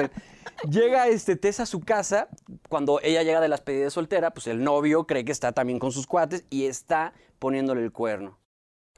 Llega 0.69 1.07
este 1.09 1.37
Tessa 1.37 1.65
a 1.65 1.67
su 1.67 1.81
casa, 1.81 2.29
cuando 2.69 3.01
ella 3.03 3.23
llega 3.23 3.41
de 3.41 3.49
la 3.49 3.57
despedida 3.57 3.85
de 3.85 3.91
soltera, 3.91 4.33
pues 4.33 4.47
el 4.47 4.63
novio 4.63 5.07
cree 5.07 5.25
que 5.25 5.33
está 5.33 5.53
también 5.53 5.79
con 5.79 5.93
sus 5.93 6.07
cuates 6.07 6.45
y 6.51 6.67
está 6.67 7.13
poniéndole 7.39 7.83
el 7.83 7.93
cuerno. 7.93 8.39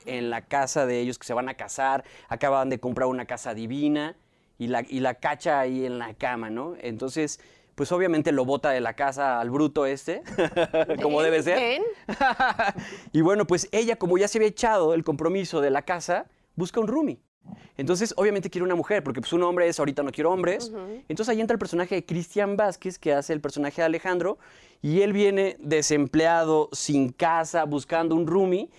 En 0.07 0.31
la 0.31 0.43
casa 0.43 0.87
de 0.87 1.01
ellos 1.01 1.19
que 1.19 1.27
se 1.27 1.35
van 1.35 1.49
a 1.49 1.55
casar, 1.55 2.05
acaban 2.29 2.69
de 2.69 2.79
comprar 2.79 3.09
una 3.09 3.25
casa 3.25 3.55
divina 3.55 4.17
y 4.59 4.67
la, 4.67 4.83
y 4.89 5.01
la 5.01 5.15
cacha 5.15 5.61
ahí 5.61 5.87
en 5.87 5.99
la 5.99 6.15
cama, 6.15 6.51
¿no? 6.51 6.75
Entonces, 6.81 7.41
pues 7.75 7.91
obviamente 7.91 8.31
lo 8.33 8.45
bota 8.45 8.71
de 8.71 8.81
la 8.81 8.95
casa 8.95 9.41
al 9.41 9.51
bruto 9.51 9.87
este, 9.87 10.23
como 11.03 11.23
debe 11.23 11.43
ser. 11.43 11.83
y 13.13 13.21
bueno, 13.21 13.47
pues 13.47 13.69
ella, 13.73 13.97
como 13.97 14.19
ya 14.19 14.29
se 14.29 14.39
había 14.39 14.49
echado 14.49 14.95
el 14.95 15.05
compromiso 15.05 15.61
de 15.61 15.71
la 15.71 15.83
casa, 15.83 16.27
busca 16.55 16.81
un 16.81 16.89
roomie. 16.89 17.21
Entonces, 17.77 18.15
obviamente 18.17 18.49
quiere 18.49 18.65
una 18.65 18.75
mujer, 18.75 19.03
porque 19.03 19.21
pues 19.21 19.33
un 19.33 19.43
hombre 19.43 19.69
es 19.69 19.79
ahorita 19.79 20.03
no 20.03 20.13
quiero 20.13 20.31
hombres. 20.31 20.73
Entonces 21.09 21.29
ahí 21.29 21.41
entra 21.41 21.55
el 21.55 21.59
personaje 21.59 21.97
de 21.97 22.05
Cristian 22.07 22.57
Vázquez, 22.57 22.99
que 22.99 23.13
hace 23.13 23.33
el 23.33 23.41
personaje 23.41 23.83
de 23.83 23.87
Alejandro, 23.87 24.39
y 24.81 25.03
él 25.03 25.13
viene 25.13 25.57
desempleado, 25.61 26.69
sin 26.73 27.11
casa, 27.11 27.65
buscando 27.65 28.15
un 28.15 28.27
roomie, 28.27 28.71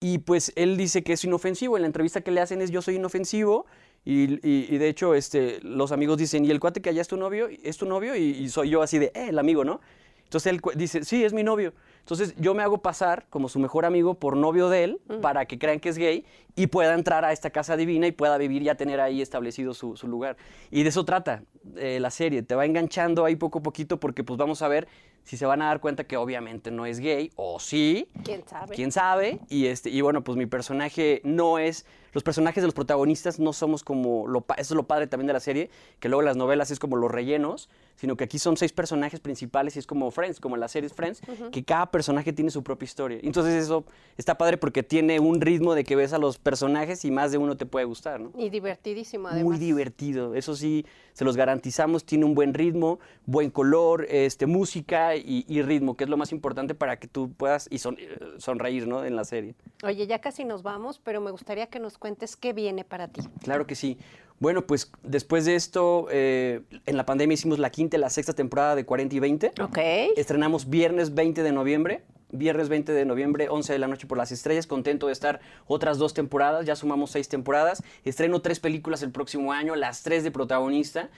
y 0.00 0.18
pues 0.18 0.52
él 0.56 0.76
dice 0.76 1.02
que 1.02 1.14
es 1.14 1.24
inofensivo. 1.24 1.76
En 1.76 1.82
la 1.82 1.86
entrevista 1.86 2.20
que 2.20 2.30
le 2.30 2.40
hacen 2.40 2.60
es 2.60 2.70
yo 2.70 2.82
soy 2.82 2.96
inofensivo, 2.96 3.66
y, 4.04 4.78
de 4.78 4.88
hecho 4.88 5.14
este, 5.14 5.60
los 5.62 5.92
amigos 5.92 6.16
dicen, 6.16 6.44
¿y 6.44 6.50
el 6.50 6.60
cuate 6.60 6.80
que 6.80 6.88
allá 6.88 7.02
es 7.02 7.08
tu 7.08 7.16
novio? 7.16 7.48
¿Es 7.62 7.76
tu 7.76 7.86
novio? 7.86 8.16
Y, 8.16 8.30
y 8.30 8.48
soy 8.48 8.70
yo 8.70 8.80
así 8.80 8.98
de, 8.98 9.06
eh, 9.06 9.28
el 9.28 9.38
amigo, 9.38 9.64
¿no? 9.64 9.80
Entonces 10.24 10.52
él 10.52 10.60
dice, 10.76 11.04
sí, 11.04 11.24
es 11.24 11.32
mi 11.32 11.42
novio. 11.42 11.72
Entonces 12.08 12.34
yo 12.38 12.54
me 12.54 12.62
hago 12.62 12.78
pasar 12.78 13.26
como 13.28 13.50
su 13.50 13.58
mejor 13.58 13.84
amigo 13.84 14.14
por 14.14 14.34
novio 14.34 14.70
de 14.70 14.84
él 14.84 15.00
para 15.20 15.44
que 15.44 15.58
crean 15.58 15.78
que 15.78 15.90
es 15.90 15.98
gay 15.98 16.24
y 16.56 16.68
pueda 16.68 16.94
entrar 16.94 17.22
a 17.26 17.32
esta 17.32 17.50
casa 17.50 17.76
divina 17.76 18.06
y 18.06 18.12
pueda 18.12 18.38
vivir 18.38 18.62
y 18.62 18.74
tener 18.76 18.98
ahí 18.98 19.20
establecido 19.20 19.74
su, 19.74 19.94
lugar. 20.04 20.38
Y 20.70 20.84
de 20.84 20.88
eso 20.88 21.04
trata 21.04 21.42
eh, 21.76 22.00
la 22.00 22.10
serie. 22.10 22.42
Te 22.42 22.54
va 22.54 22.64
enganchando 22.64 23.26
ahí 23.26 23.36
poco 23.36 23.58
a 23.58 23.62
poquito 23.62 24.00
porque 24.00 24.24
pues 24.24 24.38
vamos 24.38 24.62
a 24.62 24.68
ver 24.68 24.88
si 25.22 25.36
se 25.36 25.44
van 25.44 25.60
a 25.60 25.66
dar 25.66 25.80
cuenta 25.80 26.04
que 26.04 26.16
obviamente 26.16 26.70
no 26.70 26.86
es 26.86 26.98
gay 26.98 27.30
o 27.36 27.60
sí. 27.60 28.08
¿Quién 28.24 28.42
sabe? 28.48 28.74
¿Quién 28.74 28.90
sabe? 28.90 29.40
Y, 29.50 29.66
este, 29.66 29.90
y 29.90 30.00
bueno, 30.00 30.24
pues 30.24 30.38
mi 30.38 30.46
personaje 30.46 31.20
no 31.24 31.58
es 31.58 31.84
los 32.12 32.22
personajes 32.22 32.62
de 32.62 32.66
los 32.66 32.74
protagonistas 32.74 33.38
no 33.38 33.52
somos 33.52 33.84
como, 33.84 34.26
lo, 34.26 34.44
eso 34.56 34.74
es 34.74 34.76
lo 34.76 34.84
padre 34.84 35.06
también 35.06 35.26
de 35.26 35.34
la 35.34 35.40
serie, 35.40 35.70
que 36.00 36.08
luego 36.08 36.22
las 36.22 36.36
novelas 36.36 36.70
es 36.70 36.78
como 36.78 36.96
los 36.96 37.10
rellenos, 37.10 37.68
sino 37.98 38.16
que 38.16 38.24
aquí 38.24 38.38
son 38.38 38.56
seis 38.56 38.72
personajes 38.72 39.18
principales 39.18 39.74
y 39.74 39.80
es 39.80 39.86
como 39.86 40.10
Friends, 40.12 40.38
como 40.38 40.56
las 40.56 40.70
series 40.70 40.92
Friends, 40.92 41.20
que 41.50 41.64
cada 41.64 41.90
personaje 41.90 42.32
tiene 42.32 42.52
su 42.52 42.62
propia 42.62 42.84
historia. 42.84 43.18
Entonces 43.22 43.60
eso 43.60 43.84
está 44.16 44.38
padre 44.38 44.56
porque 44.56 44.84
tiene 44.84 45.18
un 45.18 45.40
ritmo 45.40 45.74
de 45.74 45.82
que 45.82 45.96
ves 45.96 46.12
a 46.12 46.18
los 46.18 46.38
personajes 46.38 47.04
y 47.04 47.10
más 47.10 47.32
de 47.32 47.38
uno 47.38 47.56
te 47.56 47.66
puede 47.66 47.86
gustar, 47.86 48.20
¿no? 48.20 48.32
Y 48.38 48.50
divertidísimo 48.50 49.26
además. 49.26 49.44
Muy 49.44 49.58
divertido, 49.58 50.36
eso 50.36 50.54
sí, 50.54 50.86
se 51.12 51.24
los 51.24 51.36
garantizamos, 51.36 52.04
tiene 52.04 52.24
un 52.24 52.36
buen 52.36 52.54
ritmo, 52.54 53.00
buen 53.26 53.50
color, 53.50 54.06
este, 54.08 54.46
música 54.46 55.16
y, 55.16 55.62
ritmo, 55.62 55.96
que 55.96 56.04
es 56.04 56.10
lo 56.10 56.16
más 56.16 56.30
importante 56.30 56.76
para 56.76 57.00
que 57.00 57.08
tú 57.08 57.32
puedas 57.32 57.66
y 57.68 57.78
son, 57.78 57.96
eh, 57.98 58.16
sonreír, 58.38 58.86
¿no? 58.86 59.04
En 59.04 59.16
la 59.16 59.24
serie. 59.24 59.56
Oye, 59.82 60.06
ya 60.06 60.20
casi 60.20 60.44
nos 60.44 60.62
vamos, 60.62 61.00
pero 61.02 61.20
me 61.20 61.32
gustaría 61.32 61.66
que 61.66 61.80
nos 61.80 61.98
cuentes 61.98 62.36
qué 62.36 62.52
viene 62.52 62.84
para 62.84 63.08
ti. 63.08 63.22
Claro 63.42 63.66
que 63.66 63.74
sí. 63.74 63.98
Bueno, 64.40 64.66
pues 64.66 64.90
después 65.02 65.44
de 65.44 65.56
esto, 65.56 66.06
eh, 66.10 66.60
en 66.86 66.96
la 66.96 67.04
pandemia 67.04 67.34
hicimos 67.34 67.58
la 67.58 67.70
quinta 67.70 67.96
y 67.96 68.00
la 68.00 68.10
sexta 68.10 68.32
temporada 68.32 68.76
de 68.76 68.84
40 68.84 69.16
y 69.16 69.18
20. 69.18 69.52
Ok. 69.60 69.78
Estrenamos 70.16 70.68
viernes 70.68 71.14
20 71.14 71.42
de 71.42 71.52
noviembre. 71.52 72.02
Viernes 72.30 72.68
20 72.68 72.92
de 72.92 73.06
noviembre, 73.06 73.48
11 73.48 73.72
de 73.72 73.78
la 73.78 73.88
noche 73.88 74.06
por 74.06 74.18
las 74.18 74.30
estrellas. 74.32 74.66
Contento 74.66 75.06
de 75.06 75.14
estar 75.14 75.40
otras 75.66 75.96
dos 75.96 76.12
temporadas. 76.12 76.66
Ya 76.66 76.76
sumamos 76.76 77.10
seis 77.10 77.28
temporadas. 77.28 77.82
Estreno 78.04 78.42
tres 78.42 78.60
películas 78.60 79.02
el 79.02 79.10
próximo 79.10 79.52
año, 79.52 79.74
las 79.76 80.02
tres 80.02 80.24
de 80.24 80.30
protagonista 80.30 81.08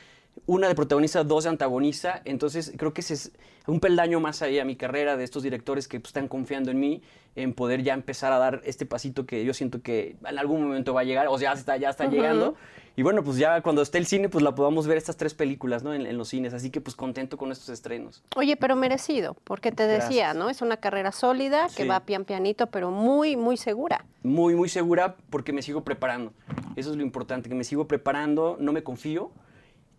una 0.47 0.69
de 0.69 0.75
protagonista, 0.75 1.23
dos 1.25 1.45
de 1.45 1.51
antagonista. 1.51 2.23
Entonces 2.25 2.73
creo 2.77 2.93
que 2.93 3.03
ese 3.03 3.15
es 3.15 3.33
un 3.67 3.81
peldaño 3.81 4.21
más 4.21 4.43
ahí 4.43 4.59
a 4.59 4.65
mi 4.65 4.77
carrera 4.77 5.17
de 5.17 5.25
estos 5.25 5.43
directores 5.43 5.87
que 5.87 6.01
pues, 6.01 6.11
están 6.11 6.29
confiando 6.29 6.71
en 6.71 6.81
mí, 6.81 7.03
en 7.37 7.55
poder 7.55 7.83
ya 7.83 7.95
empezar 7.95 8.33
a 8.33 8.39
dar 8.39 8.61
este 8.65 8.87
pasito 8.87 9.27
que 9.27 9.45
yo 9.45 9.55
siento 9.55 9.81
que 9.83 10.17
en 10.25 10.39
algún 10.39 10.63
momento 10.63 10.93
va 10.93 11.03
a 11.03 11.05
llegar, 11.05 11.29
o 11.29 11.39
sea, 11.39 11.55
ya 11.55 11.61
está, 11.61 11.77
ya 11.77 11.91
está 11.91 12.07
llegando. 12.07 12.57
Y 12.97 13.03
bueno, 13.03 13.23
pues 13.23 13.37
ya 13.37 13.63
cuando 13.63 13.81
esté 13.81 13.99
el 13.99 14.07
cine, 14.07 14.29
pues 14.29 14.43
la 14.43 14.55
podamos 14.55 14.87
ver 14.87 14.99
estas 14.99 15.17
tres 15.17 15.33
películas, 15.33 15.85
¿no? 15.85 15.95
En, 15.95 16.19
los 16.19 16.29
cines. 16.29 16.53
Así 16.53 16.71
que 16.71 16.81
pues 16.81 16.97
contento 16.97 17.39
con 17.39 17.53
estos 17.53 17.69
estrenos. 17.69 18.23
Oye, 18.37 18.57
pero 18.57 18.75
merecido, 18.75 19.37
porque 19.45 19.71
te 19.71 19.87
decía, 19.87 20.35
¿no? 20.35 20.51
Es 20.51 20.61
una 20.61 20.79
carrera 20.79 21.13
sólida, 21.13 21.69
que 21.75 21.85
va 21.85 22.01
pian 22.01 22.25
pianito, 22.25 22.67
pero 22.67 22.91
muy, 22.91 23.37
muy 23.37 23.57
segura. 23.57 24.05
Muy, 24.23 24.55
muy 24.55 24.69
segura 24.69 25.17
porque 25.31 25.53
me 25.53 25.63
sigo 25.63 25.83
preparando. 25.85 26.33
Eso 26.75 26.91
es 26.91 26.97
lo 26.97 27.03
importante, 27.03 27.49
que 27.49 27.55
me 27.55 27.65
sigo 27.65 27.87
preparando, 27.87 28.57
no 28.61 28.73
me 28.73 28.83
confío 28.83 29.31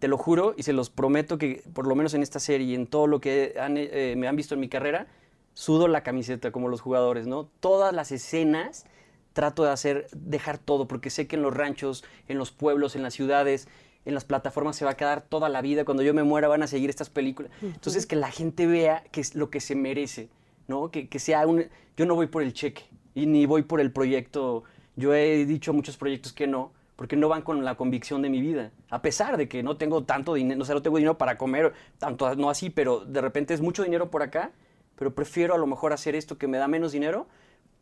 te 0.02 0.08
lo 0.08 0.18
juro 0.18 0.56
y 0.58 0.64
se 0.64 0.74
los 0.74 0.90
prometo 0.90 1.38
que 1.38 1.64
por 1.74 1.86
lo 1.86 1.94
menos 1.94 2.16
en 2.16 2.24
esta 2.24 2.40
serie 2.40 2.66
y 2.66 2.74
en 2.74 2.88
todo 2.88 3.06
lo 3.06 3.22
que 3.22 3.54
eh, 3.56 4.16
me 4.18 4.28
han 4.28 4.36
visto 4.36 4.56
en 4.56 4.60
mi 4.60 4.68
carrera, 4.68 5.06
sudo 5.54 5.88
la 5.88 6.02
camiseta 6.02 6.52
como 6.52 6.70
los 6.70 6.82
jugadores, 6.82 7.28
¿no? 7.28 7.48
Todas 7.60 7.94
las 7.94 8.12
escenas 8.12 8.86
trato 9.34 9.64
de 9.64 9.70
hacer, 9.70 10.08
dejar 10.16 10.58
todo, 10.58 10.88
porque 10.88 11.12
sé 11.12 11.28
que 11.28 11.36
en 11.36 11.44
los 11.44 11.56
ranchos, 11.56 12.04
en 12.28 12.40
los 12.40 12.50
pueblos, 12.50 12.96
en 12.96 13.04
las 13.04 13.14
ciudades, 13.14 13.68
en 14.04 14.16
las 14.16 14.26
plataformas 14.26 14.76
se 14.76 14.86
va 14.86 14.92
a 14.92 14.98
quedar 14.98 15.22
toda 15.22 15.50
la 15.50 15.62
vida. 15.62 15.86
Cuando 15.86 16.02
yo 16.02 16.16
me 16.16 16.24
muera 16.24 16.48
van 16.48 16.64
a 16.64 16.68
seguir 16.68 16.90
estas 16.90 17.12
películas. 17.12 17.52
Entonces 17.62 18.08
que 18.08 18.16
la 18.16 18.32
gente 18.32 18.66
vea 18.66 19.04
que 19.12 19.22
es 19.22 19.36
lo 19.36 19.52
que 19.52 19.60
se 19.60 19.76
merece, 19.76 20.30
¿no? 20.68 20.90
Que, 20.90 21.10
que 21.10 21.20
sea 21.20 21.46
un... 21.46 21.68
Yo 21.96 22.08
no 22.08 22.16
voy 22.16 22.26
por 22.26 22.42
el 22.42 22.54
cheque 22.54 22.86
y 23.14 23.28
ni 23.28 23.46
voy 23.46 23.62
por 23.62 23.80
el 23.80 23.92
proyecto. 23.92 24.64
Yo 24.96 25.14
he 25.14 25.46
dicho 25.46 25.70
a 25.70 25.74
muchos 25.76 25.96
proyectos 25.96 26.34
que 26.34 26.48
no, 26.48 26.72
porque 27.02 27.16
no 27.16 27.30
van 27.30 27.42
con 27.42 27.66
la 27.66 27.74
convicción 27.74 28.22
de 28.22 28.30
mi 28.30 28.42
vida. 28.42 28.70
A 28.92 29.02
pesar 29.02 29.36
de 29.36 29.50
que 29.50 29.64
no 29.64 29.76
tengo 29.76 30.04
tanto 30.04 30.36
dinero, 30.36 30.62
o 30.62 30.66
sea, 30.66 30.76
no 30.76 30.84
tengo 30.84 30.98
dinero 30.98 31.18
para 31.18 31.36
comer, 31.36 31.74
tanto 31.98 32.36
no 32.36 32.48
así, 32.48 32.70
pero 32.70 33.00
de 33.00 33.22
repente 33.22 33.56
es 33.56 33.60
mucho 33.60 33.82
dinero 33.82 34.12
por 34.12 34.22
acá, 34.22 34.52
pero 34.98 35.16
prefiero 35.16 35.56
a 35.56 35.58
lo 35.58 35.66
mejor 35.66 35.94
hacer 35.94 36.14
esto 36.14 36.38
que 36.38 36.46
me 36.46 36.60
da 36.60 36.68
menos 36.68 36.92
dinero, 36.92 37.26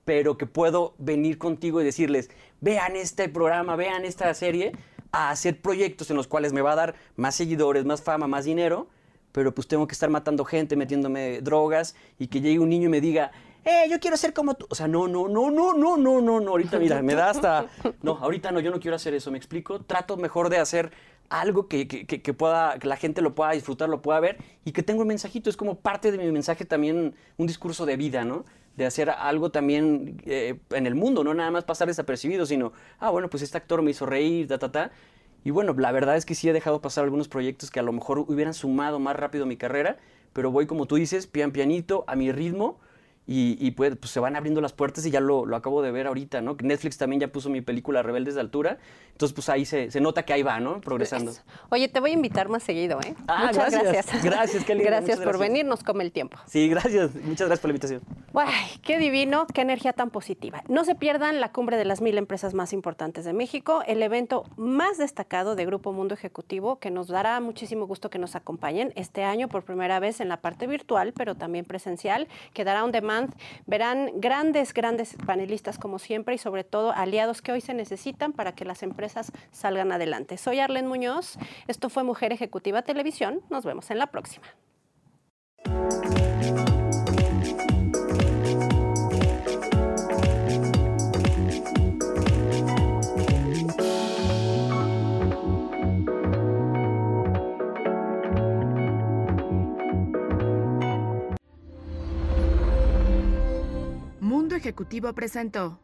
pero 0.05 0.37
que 0.37 0.45
puedo 0.45 0.93
venir 0.99 1.37
contigo 1.37 1.81
y 1.81 1.83
decirles, 1.83 2.29
vean 2.61 2.95
este 2.95 3.27
programa, 3.27 3.75
vean 3.75 4.05
esta 4.05 4.33
serie, 4.33 4.71
a 5.11 5.31
hacer 5.31 5.59
proyectos 5.59 6.09
en 6.09 6.15
los 6.15 6.27
cuales 6.27 6.53
me 6.53 6.61
va 6.61 6.71
a 6.71 6.75
dar 6.77 6.95
más 7.17 7.35
seguidores, 7.35 7.83
más 7.83 8.01
fama, 8.01 8.25
más 8.25 8.45
dinero, 8.45 8.87
pero 9.33 9.53
pues 9.53 9.67
tengo 9.67 9.85
que 9.85 9.95
estar 9.95 10.09
matando 10.09 10.45
gente, 10.45 10.77
metiéndome 10.77 11.41
drogas 11.41 11.93
y 12.19 12.27
que 12.27 12.39
llegue 12.39 12.59
un 12.59 12.69
niño 12.69 12.85
y 12.85 12.91
me 12.91 13.01
diga, 13.01 13.31
eh, 13.65 13.87
yo 13.89 13.99
quiero 13.99 14.17
ser 14.17 14.33
como 14.33 14.55
tú. 14.55 14.65
O 14.69 14.75
sea, 14.75 14.87
no, 14.87 15.07
no, 15.07 15.27
no, 15.27 15.51
no, 15.51 15.73
no, 15.73 15.97
no, 15.97 16.21
no, 16.21 16.39
no. 16.39 16.51
Ahorita, 16.51 16.79
mira, 16.79 17.01
me 17.01 17.15
da 17.15 17.29
hasta. 17.29 17.67
No, 18.01 18.17
ahorita 18.17 18.51
no, 18.51 18.59
yo 18.59 18.71
no 18.71 18.79
quiero 18.79 18.95
hacer 18.95 19.13
eso, 19.13 19.31
¿me 19.31 19.37
explico? 19.37 19.81
Trato 19.81 20.17
mejor 20.17 20.49
de 20.49 20.57
hacer 20.57 20.91
algo 21.29 21.67
que, 21.67 21.87
que, 21.87 22.05
que, 22.05 22.33
pueda, 22.33 22.79
que 22.79 22.87
la 22.87 22.95
gente 22.95 23.21
lo 23.21 23.35
pueda 23.35 23.51
disfrutar, 23.51 23.87
lo 23.87 24.01
pueda 24.01 24.19
ver 24.19 24.37
y 24.65 24.71
que 24.71 24.83
tenga 24.83 25.01
un 25.01 25.07
mensajito. 25.07 25.49
Es 25.49 25.57
como 25.57 25.75
parte 25.75 26.11
de 26.11 26.17
mi 26.17 26.31
mensaje 26.31 26.65
también, 26.65 27.15
un 27.37 27.47
discurso 27.47 27.85
de 27.85 27.97
vida, 27.97 28.25
¿no? 28.25 28.45
De 28.75 28.85
hacer 28.85 29.09
algo 29.09 29.51
también 29.51 30.21
eh, 30.25 30.59
en 30.71 30.87
el 30.87 30.95
mundo, 30.95 31.23
no 31.23 31.33
nada 31.33 31.51
más 31.51 31.65
pasar 31.65 31.87
desapercibido, 31.87 32.45
sino, 32.45 32.71
ah, 32.99 33.09
bueno, 33.09 33.29
pues 33.29 33.43
este 33.43 33.57
actor 33.57 33.81
me 33.81 33.91
hizo 33.91 34.05
reír, 34.05 34.47
ta, 34.47 34.57
ta, 34.57 34.71
ta. 34.71 34.91
Y 35.43 35.51
bueno, 35.51 35.73
la 35.77 35.91
verdad 35.91 36.17
es 36.17 36.25
que 36.25 36.35
sí 36.35 36.49
he 36.49 36.53
dejado 36.53 36.81
pasar 36.81 37.03
algunos 37.03 37.27
proyectos 37.27 37.71
que 37.71 37.79
a 37.79 37.83
lo 37.83 37.91
mejor 37.91 38.19
hubieran 38.19 38.53
sumado 38.53 38.99
más 38.99 39.15
rápido 39.15 39.45
mi 39.45 39.57
carrera, 39.57 39.97
pero 40.33 40.51
voy 40.51 40.65
como 40.65 40.85
tú 40.85 40.95
dices, 40.95 41.27
pian 41.27 41.51
pianito, 41.51 42.03
a 42.07 42.15
mi 42.15 42.31
ritmo 42.31 42.79
y, 43.31 43.71
pues, 43.71 43.95
pues, 43.95 44.11
se 44.11 44.19
van 44.19 44.35
abriendo 44.35 44.59
las 44.59 44.73
puertas 44.73 45.05
y 45.05 45.11
ya 45.11 45.19
lo, 45.19 45.45
lo, 45.45 45.55
acabo 45.55 45.83
de 45.83 45.91
ver 45.91 46.07
ahorita, 46.07 46.41
¿no? 46.41 46.57
Netflix 46.59 46.97
también 46.97 47.19
ya 47.19 47.27
puso 47.27 47.47
mi 47.49 47.61
película 47.61 48.01
Rebeldes 48.01 48.33
de 48.33 48.41
Altura, 48.41 48.79
entonces 49.11 49.35
pues 49.35 49.49
ahí 49.49 49.65
se, 49.65 49.91
se 49.91 50.01
nota 50.01 50.23
que 50.23 50.33
ahí 50.33 50.41
va, 50.41 50.59
¿no? 50.59 50.81
Progresando. 50.81 51.31
Oye, 51.69 51.89
te 51.89 51.99
voy 51.99 52.11
a 52.11 52.13
invitar 52.13 52.49
más 52.49 52.63
seguido, 52.63 52.99
¿eh? 53.01 53.13
Ah, 53.27 53.47
muchas 53.47 53.71
gracias. 53.71 53.83
Gracias, 53.83 54.23
gracias 54.23 54.65
qué 54.65 54.73
lindo, 54.73 54.89
Gracias 54.89 55.19
por 55.19 55.37
venir, 55.37 55.65
nos 55.65 55.83
come 55.83 56.03
el 56.03 56.11
tiempo. 56.11 56.37
Sí, 56.47 56.69
gracias, 56.69 57.13
muchas 57.15 57.47
gracias 57.47 57.59
por 57.59 57.67
la 57.67 57.73
invitación. 57.73 58.01
Ay, 58.33 58.79
qué 58.81 58.97
divino, 58.97 59.45
qué 59.53 59.61
energía 59.61 59.93
tan 59.93 60.09
positiva. 60.09 60.63
No 60.67 60.83
se 60.83 60.95
pierdan 60.95 61.39
la 61.39 61.51
cumbre 61.51 61.77
de 61.77 61.85
las 61.85 62.01
mil 62.01 62.17
empresas 62.17 62.55
más 62.55 62.73
importantes 62.73 63.25
de 63.25 63.33
México, 63.33 63.83
el 63.85 64.01
evento 64.01 64.45
más 64.57 64.97
destacado 64.97 65.55
de 65.55 65.65
Grupo 65.65 65.91
Mundo 65.91 66.15
Ejecutivo, 66.15 66.79
que 66.79 66.89
nos 66.89 67.07
dará 67.07 67.39
muchísimo 67.41 67.85
gusto 67.85 68.09
que 68.09 68.17
nos 68.17 68.35
acompañen 68.35 68.91
este 68.95 69.23
año 69.23 69.49
por 69.49 69.63
primera 69.63 69.99
vez 69.99 70.19
en 70.19 70.29
la 70.29 70.37
parte 70.37 70.65
virtual, 70.65 71.13
pero 71.13 71.35
también 71.35 71.65
presencial. 71.65 72.27
Quedará 72.53 72.83
on 72.83 72.91
Verán 73.65 74.11
grandes, 74.15 74.73
grandes 74.73 75.15
panelistas 75.25 75.77
como 75.77 75.99
siempre 75.99 76.35
y 76.35 76.37
sobre 76.37 76.63
todo 76.63 76.91
aliados 76.91 77.41
que 77.41 77.51
hoy 77.51 77.61
se 77.61 77.73
necesitan 77.73 78.33
para 78.33 78.53
que 78.53 78.65
las 78.65 78.83
empresas 78.83 79.31
salgan 79.51 79.91
adelante. 79.91 80.37
Soy 80.37 80.59
Arlen 80.59 80.87
Muñoz, 80.87 81.37
esto 81.67 81.89
fue 81.89 82.03
Mujer 82.03 82.31
Ejecutiva 82.31 82.81
Televisión, 82.81 83.41
nos 83.49 83.65
vemos 83.65 83.91
en 83.91 83.97
la 83.97 84.07
próxima. 84.07 84.47
Ejecutivo 104.59 105.13
presentó. 105.13 105.79